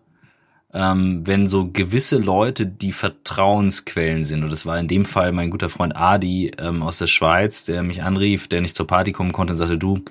[0.73, 5.49] ähm, wenn so gewisse Leute, die Vertrauensquellen sind, und das war in dem Fall mein
[5.49, 9.33] guter Freund Adi ähm, aus der Schweiz, der mich anrief, der nicht zur Party kommen
[9.33, 10.01] konnte und sagte, du,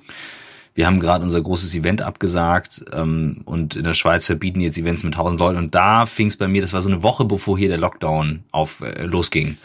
[0.75, 5.03] wir haben gerade unser großes Event abgesagt ähm, und in der Schweiz verbieten jetzt Events
[5.03, 7.69] mit tausend Leuten und da fing's bei mir, das war so eine Woche bevor hier
[7.69, 9.57] der Lockdown auf äh, losging.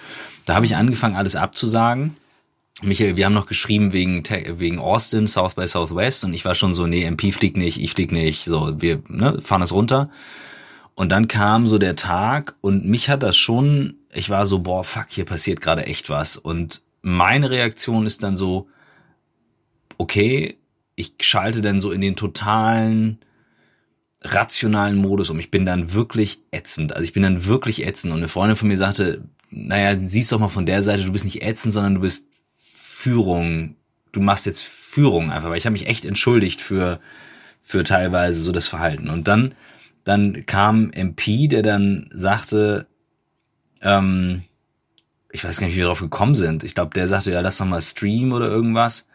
[0.45, 2.15] Da habe ich angefangen, alles abzusagen
[2.81, 4.23] Michael, wir haben noch geschrieben wegen
[4.59, 7.91] wegen Austin, South by Southwest und ich war schon so, nee, MP fliegt nicht, ich
[7.91, 10.09] flieg nicht, so, wir ne, fahren das runter.
[10.95, 14.83] Und dann kam so der Tag und mich hat das schon, ich war so, boah,
[14.83, 16.37] fuck, hier passiert gerade echt was.
[16.37, 18.67] Und meine Reaktion ist dann so,
[19.97, 20.57] okay,
[20.95, 23.19] ich schalte dann so in den totalen
[24.21, 25.39] rationalen Modus um.
[25.39, 26.93] Ich bin dann wirklich ätzend.
[26.93, 28.13] Also ich bin dann wirklich ätzend.
[28.13, 31.25] Und eine Freundin von mir sagte, naja, siehst doch mal von der Seite, du bist
[31.25, 32.27] nicht ätzend, sondern du bist
[32.57, 33.75] Führung,
[34.11, 36.99] du machst jetzt Führung einfach, weil ich habe mich echt entschuldigt für,
[37.61, 39.09] für teilweise so das Verhalten.
[39.09, 39.53] Und dann,
[40.05, 42.87] dann kam MP, der dann sagte,
[43.81, 44.43] ähm,
[45.31, 46.63] ich weiß gar nicht, wie wir darauf gekommen sind.
[46.63, 49.07] Ich glaube, der sagte, ja, lass doch mal streamen oder irgendwas.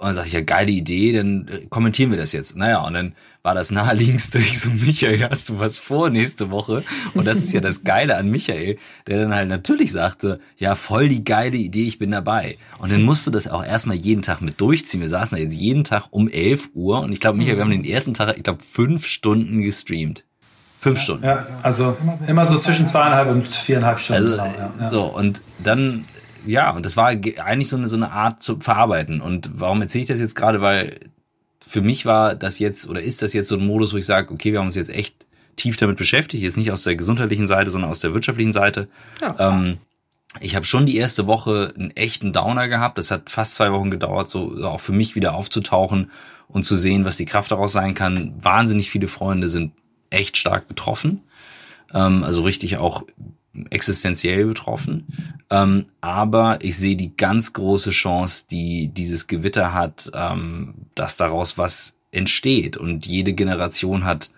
[0.00, 2.56] Und dann sage ich, ja, geile Idee, dann äh, kommentieren wir das jetzt.
[2.56, 6.82] Naja, und dann war das naheliegendste, ich so, Michael, hast du was vor nächste Woche?
[7.12, 11.10] Und das ist ja das Geile an Michael, der dann halt natürlich sagte, ja, voll
[11.10, 12.56] die geile Idee, ich bin dabei.
[12.78, 15.02] Und dann musste das auch erstmal jeden Tag mit durchziehen.
[15.02, 17.70] Wir saßen da jetzt jeden Tag um 11 Uhr und ich glaube, Michael, wir haben
[17.70, 20.24] den ersten Tag, ich glaube, fünf Stunden gestreamt.
[20.78, 21.26] Fünf Stunden.
[21.26, 21.94] Ja, also
[22.26, 24.40] immer so zwischen zweieinhalb und viereinhalb Stunden.
[24.40, 24.88] Also, genau, ja.
[24.88, 26.06] so, und dann
[26.46, 29.20] ja, und das war eigentlich so eine, so eine Art zu verarbeiten.
[29.20, 30.60] Und warum erzähle ich das jetzt gerade?
[30.60, 31.00] Weil
[31.66, 34.32] für mich war das jetzt oder ist das jetzt so ein Modus, wo ich sage,
[34.32, 35.14] okay, wir haben uns jetzt echt
[35.56, 38.88] tief damit beschäftigt, jetzt nicht aus der gesundheitlichen Seite, sondern aus der wirtschaftlichen Seite.
[39.20, 39.36] Ja.
[39.38, 39.78] Ähm,
[40.40, 42.98] ich habe schon die erste Woche einen echten Downer gehabt.
[42.98, 46.10] Das hat fast zwei Wochen gedauert, so auch für mich wieder aufzutauchen
[46.48, 48.34] und zu sehen, was die Kraft daraus sein kann.
[48.40, 49.72] Wahnsinnig viele Freunde sind
[50.08, 51.22] echt stark betroffen.
[51.92, 53.04] Ähm, also richtig auch
[53.70, 55.06] existenziell betroffen.
[55.50, 61.58] Ähm, aber ich sehe die ganz große Chance, die dieses Gewitter hat, ähm, dass daraus
[61.58, 62.76] was entsteht.
[62.76, 64.30] Und jede Generation hat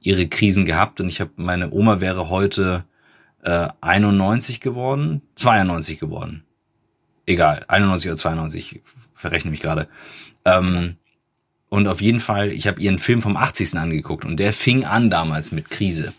[0.00, 1.00] ihre Krisen gehabt.
[1.00, 2.84] Und ich habe, meine Oma wäre heute
[3.42, 6.44] äh, 91 geworden, 92 geworden.
[7.26, 8.80] Egal, 91 oder 92,
[9.14, 9.88] verrechne mich gerade.
[10.44, 10.96] Ähm,
[11.68, 13.76] und auf jeden Fall, ich habe ihren Film vom 80.
[13.76, 16.12] angeguckt und der fing an damals mit Krise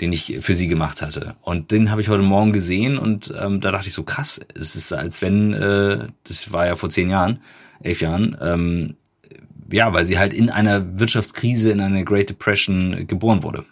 [0.00, 1.36] den ich für sie gemacht hatte.
[1.42, 4.76] Und den habe ich heute Morgen gesehen und ähm, da dachte ich so, krass, es
[4.76, 7.40] ist als wenn, äh, das war ja vor zehn Jahren,
[7.82, 8.96] elf Jahren, ähm,
[9.70, 13.64] ja, weil sie halt in einer Wirtschaftskrise, in einer Great Depression geboren wurde.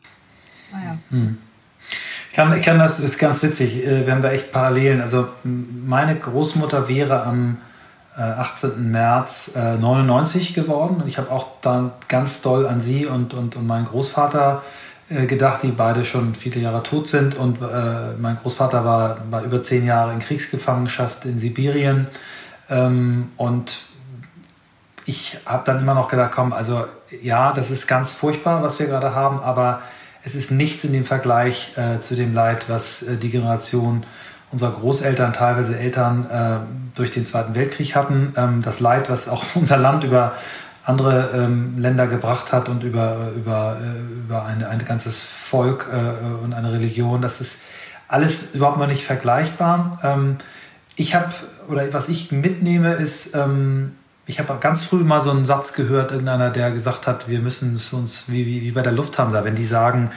[0.72, 1.38] Ah hm.
[2.30, 5.00] Ich kann, ich kann das, ist ganz witzig, äh, wir haben da echt Parallelen.
[5.00, 7.58] Also meine Großmutter wäre am
[8.16, 8.70] 18.
[8.70, 13.56] Äh, März 99 geworden und ich habe auch dann ganz doll an sie und, und,
[13.56, 14.91] und meinen Großvater äh,
[15.26, 17.34] gedacht, die beide schon viele Jahre tot sind.
[17.36, 22.08] Und äh, mein Großvater war, war über zehn Jahre in Kriegsgefangenschaft in Sibirien.
[22.68, 23.86] Ähm, und
[25.04, 26.86] ich habe dann immer noch gedacht, komm, also
[27.22, 29.82] ja, das ist ganz furchtbar, was wir gerade haben, aber
[30.24, 34.04] es ist nichts in dem Vergleich äh, zu dem Leid, was äh, die Generation
[34.52, 36.58] unserer Großeltern, teilweise Eltern äh,
[36.94, 38.34] durch den Zweiten Weltkrieg hatten.
[38.36, 40.32] Ähm, das Leid, was auch unser Land über
[40.84, 46.44] andere ähm, Länder gebracht hat und über, über, äh, über eine, ein ganzes Volk äh,
[46.44, 47.20] und eine Religion.
[47.20, 47.60] Das ist
[48.08, 50.00] alles überhaupt mal nicht vergleichbar.
[50.02, 50.36] Ähm,
[50.96, 51.32] ich habe
[51.68, 56.10] oder was ich mitnehme, ist, ähm, ich habe ganz früh mal so einen Satz gehört,
[56.10, 59.54] irgendeiner, der gesagt hat, wir müssen es uns, wie, wie, wie bei der Lufthansa, wenn
[59.54, 60.10] die sagen,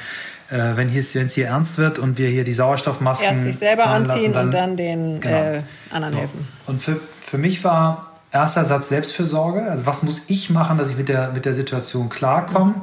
[0.49, 3.28] äh, wenn es hier ernst wird und wir hier die Sauerstoffmasken.
[3.28, 5.38] Erst sich selber anziehen lassen, dann, und dann den genau.
[5.38, 5.61] äh,
[5.91, 6.20] anderen so.
[6.20, 6.47] helfen.
[6.68, 9.63] Und für, für mich war erster Satz Selbstfürsorge.
[9.63, 12.75] Also was muss ich machen, dass ich mit der, mit der Situation klarkomme?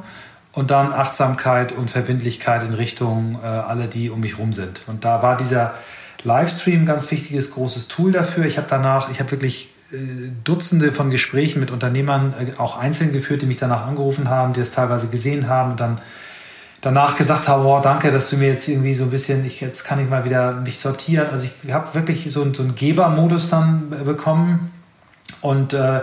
[0.51, 4.83] Und dann Achtsamkeit und Verbindlichkeit in Richtung äh, alle, die um mich rum sind.
[4.85, 5.73] Und da war dieser
[6.23, 8.45] Livestream ein ganz wichtiges, großes Tool dafür.
[8.45, 9.97] Ich habe danach, ich habe wirklich äh,
[10.43, 14.61] Dutzende von Gesprächen mit Unternehmern, äh, auch einzeln geführt, die mich danach angerufen haben, die
[14.61, 15.99] es teilweise gesehen haben und dann
[16.81, 19.83] danach gesagt habe, oh, danke, dass du mir jetzt irgendwie so ein bisschen, ich, jetzt
[19.83, 21.29] kann ich mal wieder mich sortieren.
[21.31, 24.71] Also ich habe wirklich so, so einen Gebermodus dann bekommen
[25.43, 26.01] und äh,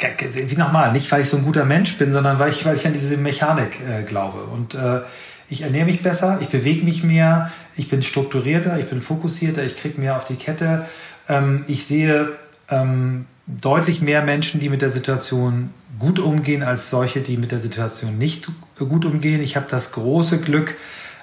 [0.00, 2.86] wie nochmal, nicht weil ich so ein guter Mensch bin, sondern weil ich, weil ich
[2.86, 4.38] an diese Mechanik äh, glaube.
[4.44, 5.02] Und äh,
[5.50, 9.76] ich ernähre mich besser, ich bewege mich mehr, ich bin strukturierter, ich bin fokussierter, ich
[9.76, 10.86] kriege mehr auf die Kette.
[11.28, 12.32] Ähm, ich sehe
[12.70, 17.58] ähm, deutlich mehr Menschen, die mit der Situation gut umgehen, als solche, die mit der
[17.58, 18.48] Situation nicht
[18.78, 19.42] gut umgehen.
[19.42, 20.74] Ich habe das große Glück,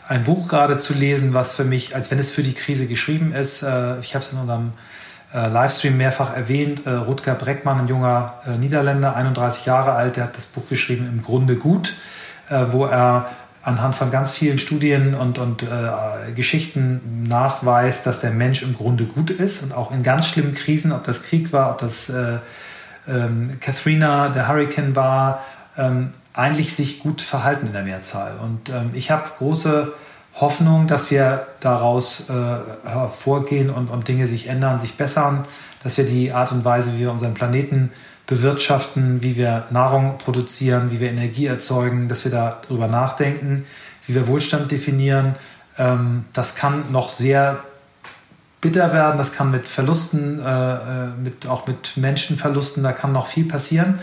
[0.07, 3.33] ein Buch gerade zu lesen, was für mich, als wenn es für die Krise geschrieben
[3.33, 3.63] ist.
[3.63, 4.73] Äh, ich habe es in unserem
[5.35, 6.87] äh, Livestream mehrfach erwähnt.
[6.87, 11.21] Äh, Rutger Breckmann, ein junger Niederländer, 31 Jahre alt, der hat das Buch geschrieben, im
[11.21, 11.93] Grunde gut,
[12.49, 13.27] wo er
[13.65, 19.05] anhand von ganz vielen Studien und, und äh, Geschichten nachweist, dass der Mensch im Grunde
[19.05, 22.37] gut ist und auch in ganz schlimmen Krisen, ob das Krieg war, ob das äh,
[23.07, 25.43] ähm, der Hurricane war,
[25.77, 28.33] ähm, eigentlich sich gut verhalten in der Mehrzahl.
[28.41, 29.93] Und ähm, ich habe große
[30.35, 32.33] Hoffnung, dass wir daraus äh,
[32.87, 35.45] hervorgehen und, und Dinge sich ändern, sich bessern,
[35.81, 37.91] dass wir die Art und Weise, wie wir unseren Planeten
[38.27, 43.65] bewirtschaften, wie wir Nahrung produzieren, wie wir Energie erzeugen, dass wir darüber nachdenken,
[44.07, 45.35] wie wir Wohlstand definieren.
[45.77, 47.63] Ähm, das kann noch sehr
[48.59, 53.27] bitter werden, das kann mit Verlusten, äh, äh mit, auch mit Menschenverlusten, da kann noch
[53.27, 53.99] viel passieren.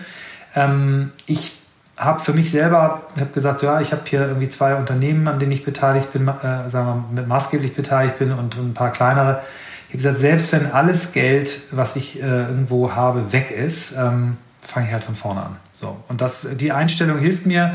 [0.54, 1.61] Ähm, ich
[1.96, 5.52] habe für mich selber hab gesagt, ja, ich habe hier irgendwie zwei Unternehmen, an denen
[5.52, 9.42] ich beteiligt bin, äh, sagen wir maßgeblich beteiligt bin und, und ein paar kleinere.
[9.88, 14.38] Ich habe gesagt, selbst wenn alles Geld, was ich äh, irgendwo habe, weg ist, ähm,
[14.62, 15.56] fange ich halt von vorne an.
[15.72, 16.02] So.
[16.08, 17.74] Und das, die Einstellung hilft mir,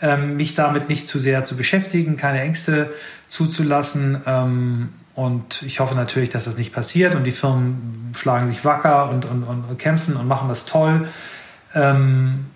[0.00, 2.92] ähm, mich damit nicht zu sehr zu beschäftigen, keine Ängste
[3.26, 4.22] zuzulassen.
[4.24, 9.10] Ähm, und ich hoffe natürlich, dass das nicht passiert und die Firmen schlagen sich wacker
[9.10, 11.08] und, und, und kämpfen und machen das toll.
[11.74, 12.46] Ähm,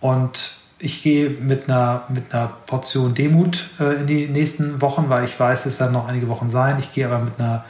[0.00, 5.24] und ich gehe mit einer, mit einer Portion Demut äh, in die nächsten Wochen, weil
[5.24, 6.78] ich weiß, es werden noch einige Wochen sein.
[6.78, 7.64] Ich gehe aber mit einer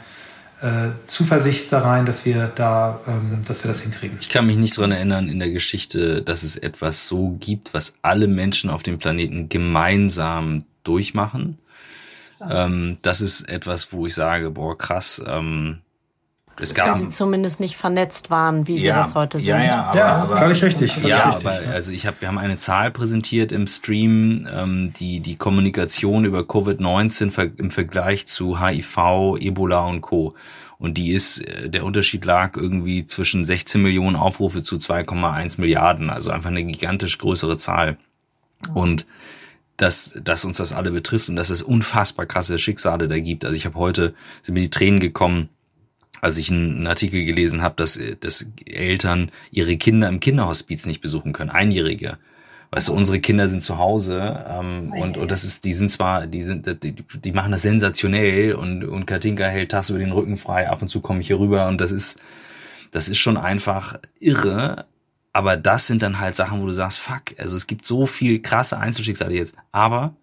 [0.61, 4.17] äh, Zuversicht da rein, dass wir da, ähm, dass wir das hinkriegen.
[4.21, 7.95] Ich kann mich nicht daran erinnern in der Geschichte, dass es etwas so gibt, was
[8.01, 11.57] alle Menschen auf dem Planeten gemeinsam durchmachen.
[12.49, 15.79] Ähm, das ist etwas, wo ich sage, boah, krass, ähm,
[16.61, 19.49] es gab, sie zumindest nicht vernetzt waren, wie ja, wir das heute sind.
[19.49, 20.93] Ja, ja, aber, ja aber, völlig richtig.
[20.93, 24.93] Völlig ja, richtig, aber also ich habe, wir haben eine Zahl präsentiert im Stream, ähm,
[24.93, 30.35] die die Kommunikation über Covid-19 im Vergleich zu HIV, Ebola und Co.
[30.77, 36.09] Und die ist, äh, der Unterschied lag irgendwie zwischen 16 Millionen Aufrufe zu 2,1 Milliarden,
[36.09, 37.97] also einfach eine gigantisch größere Zahl.
[38.73, 39.05] Und
[39.77, 43.45] dass, dass uns das alle betrifft und dass es unfassbar krasse Schicksale da gibt.
[43.45, 45.49] Also ich habe heute, sind mir die Tränen gekommen,
[46.21, 51.33] als ich einen Artikel gelesen habe, dass, dass Eltern ihre Kinder im Kinderhospiz nicht besuchen
[51.33, 52.17] können, Einjährige.
[52.69, 56.25] Weißt du, unsere Kinder sind zu Hause ähm, und, und das ist, die sind zwar,
[56.27, 60.37] die sind, die, die machen das sensationell und, und Katinka hält Tasse über den Rücken
[60.37, 62.21] frei, ab und zu komme ich hier rüber und das ist,
[62.91, 64.85] das ist schon einfach irre.
[65.33, 68.41] Aber das sind dann halt Sachen, wo du sagst, fuck, also es gibt so viel
[68.41, 69.55] krasse Einzelschicksale jetzt.
[69.71, 70.13] Aber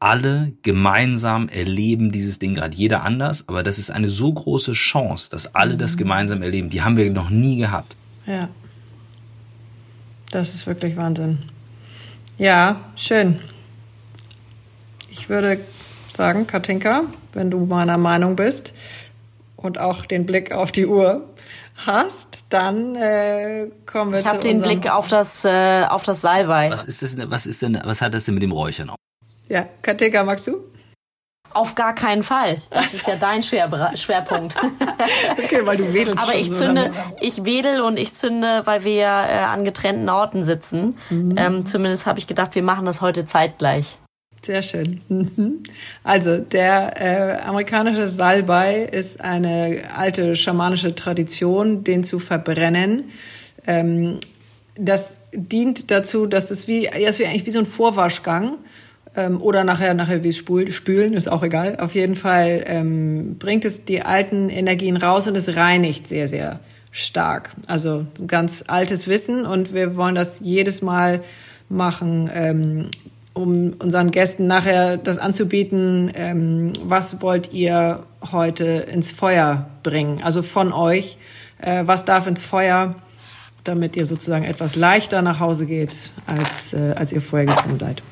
[0.00, 2.74] alle gemeinsam erleben dieses Ding gerade.
[2.76, 5.98] Jeder anders, aber das ist eine so große Chance, dass alle das mhm.
[5.98, 6.70] gemeinsam erleben.
[6.70, 7.94] Die haben wir noch nie gehabt.
[8.26, 8.48] Ja.
[10.30, 11.38] Das ist wirklich Wahnsinn.
[12.38, 13.40] Ja, schön.
[15.10, 15.60] Ich würde
[16.10, 17.02] sagen, Katinka,
[17.34, 18.72] wenn du meiner Meinung bist
[19.56, 21.24] und auch den Blick auf die Uhr
[21.76, 26.04] hast, dann äh, kommen wir ich zu Ich habe den Blick auf das äh, auf
[26.04, 26.70] das Salbei.
[26.70, 27.16] Was ist das?
[27.30, 27.78] Was ist denn?
[27.84, 28.96] Was hat das denn mit dem Räuchern auf?
[29.50, 30.64] Ja, Katinka, magst du?
[31.52, 32.62] Auf gar keinen Fall.
[32.70, 34.54] Das ist ja dein Schwer Schwerpunkt.
[35.38, 38.94] okay, weil du wedelst Aber ich zünde, so ich wedel und ich zünde, weil wir
[38.94, 40.96] ja äh, an getrennten Orten sitzen.
[41.10, 41.34] Mhm.
[41.36, 43.98] Ähm, zumindest habe ich gedacht, wir machen das heute zeitgleich.
[44.42, 45.00] Sehr schön.
[45.08, 45.64] Mhm.
[46.04, 53.10] Also der äh, amerikanische Salbei ist eine alte schamanische Tradition, den zu verbrennen.
[53.66, 54.20] Ähm,
[54.76, 58.58] das dient dazu, dass es wie, ja, ist wie eigentlich wie so ein Vorwaschgang
[59.16, 61.78] Ähm, oder nachher, nachher wie spülen, ist auch egal.
[61.80, 66.60] Auf jeden Fall ähm, bringt es die alten Energien raus und es reinigt sehr, sehr
[66.92, 67.50] stark.
[67.66, 71.22] Also ganz altes Wissen und wir wollen das jedes Mal
[71.68, 72.90] machen, ähm,
[73.32, 76.10] um unseren Gästen nachher das anzubieten.
[76.14, 80.22] Ähm, was wollt ihr heute ins Feuer bringen?
[80.22, 81.16] Also von euch,
[81.60, 82.94] äh, was darf ins Feuer,
[83.64, 88.02] damit ihr sozusagen etwas leichter nach Hause geht, als, äh, als ihr vorher gekommen seid.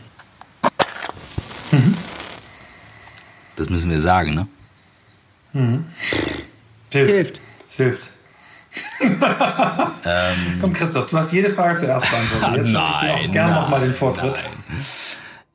[3.58, 4.46] Das müssen wir sagen, ne?
[5.52, 5.84] Mhm.
[6.90, 7.12] Hilft.
[7.12, 7.40] Hilft.
[7.66, 8.12] Es hilft.
[9.00, 12.56] ähm, Komm, Christoph, du hast jede Frage zuerst beantwortet.
[12.56, 14.44] Jetzt nein, ich dir auch gerne nochmal den Vortritt.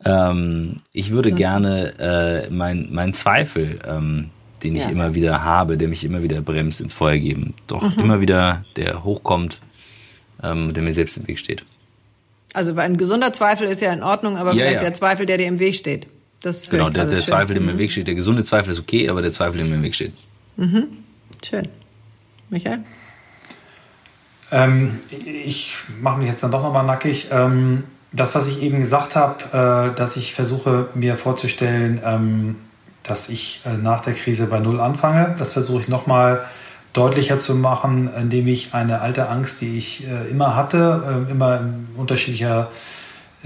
[0.03, 4.31] Ähm, ich würde Sonst gerne äh, mein, mein Zweifel, ähm,
[4.63, 4.89] den ich ja.
[4.89, 7.53] immer wieder habe, der mich immer wieder bremst, ins Feuer geben.
[7.67, 8.03] Doch mhm.
[8.03, 9.61] immer wieder, der hochkommt,
[10.41, 11.65] ähm, der mir selbst im Weg steht.
[12.53, 14.81] Also ein gesunder Zweifel ist ja in Ordnung, aber ja, vielleicht ja.
[14.81, 16.07] der Zweifel, der dir im Weg steht.
[16.43, 17.79] Das genau, der, der Zweifel, der mir im mhm.
[17.79, 18.05] Weg steht.
[18.05, 20.13] Der gesunde Zweifel ist okay, aber der Zweifel, der mir im Weg steht.
[20.57, 20.87] Mhm.
[21.43, 21.69] Schön.
[22.49, 22.79] Michael?
[24.51, 27.29] Ähm, ich mache mich jetzt dann doch nochmal nackig.
[27.31, 32.57] Ähm, das, was ich eben gesagt habe, äh, dass ich versuche mir vorzustellen, ähm,
[33.03, 36.45] dass ich äh, nach der Krise bei Null anfange, das versuche ich nochmal
[36.91, 41.61] deutlicher zu machen, indem ich eine alte Angst, die ich äh, immer hatte, äh, immer
[41.61, 42.69] in unterschiedlicher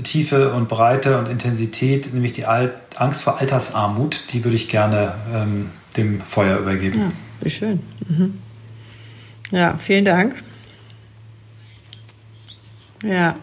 [0.03, 5.15] Tiefe und Breite und Intensität, nämlich die Alt Angst vor Altersarmut, die würde ich gerne
[5.33, 6.99] ähm, dem Feuer übergeben.
[6.99, 7.79] Ja, wie schön.
[8.07, 8.37] Mhm.
[9.51, 10.35] Ja, vielen Dank.
[13.03, 13.35] Ja,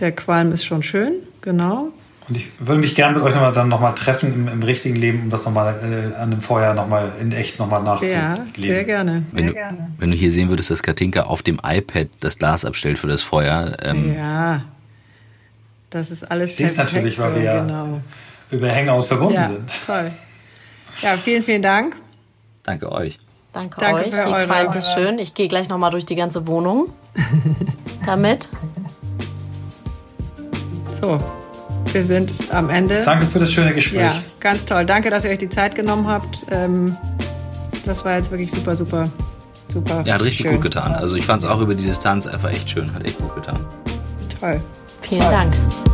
[0.00, 1.92] der Qualm ist schon schön, genau.
[2.28, 5.24] Und ich würde mich gerne mit euch nochmal dann nochmal treffen im, im, richtigen Leben,
[5.24, 8.18] um das nochmal äh, an dem Feuer nochmal in echt nochmal nachzuleben.
[8.18, 9.24] Ja, sehr gerne.
[9.32, 9.92] Wenn, sehr du, gerne.
[9.98, 13.22] wenn du hier sehen würdest, dass Katinka auf dem iPad das Glas abstellt für das
[13.22, 13.76] Feuer.
[13.82, 14.64] Ähm, ja,
[15.94, 18.00] das ist alles Ich sehe es natürlich, weil wir ja genau.
[18.50, 19.70] über Hangout verbunden ja, sind.
[19.86, 20.10] toll.
[21.02, 21.94] Ja, vielen, vielen Dank.
[22.64, 23.20] Danke euch.
[23.52, 24.10] Danke, Danke euch.
[24.10, 25.20] Für Hier eure, es schön.
[25.20, 26.88] Ich gehe gleich nochmal durch die ganze Wohnung
[28.06, 28.48] damit.
[31.00, 31.20] So,
[31.92, 33.02] wir sind am Ende.
[33.02, 34.00] Danke für das schöne Gespräch.
[34.00, 34.84] Ja, ganz toll.
[34.84, 36.38] Danke, dass ihr euch die Zeit genommen habt.
[36.50, 36.96] Ähm,
[37.84, 39.04] das war jetzt wirklich super, super,
[39.72, 40.02] super.
[40.04, 40.54] Ja, hat richtig schön.
[40.54, 40.92] gut getan.
[40.92, 42.92] Also ich fand es auch über die Distanz einfach echt schön.
[42.92, 43.64] Hat echt gut getan.
[44.40, 44.60] Toll.
[45.14, 45.93] Vielen Dank.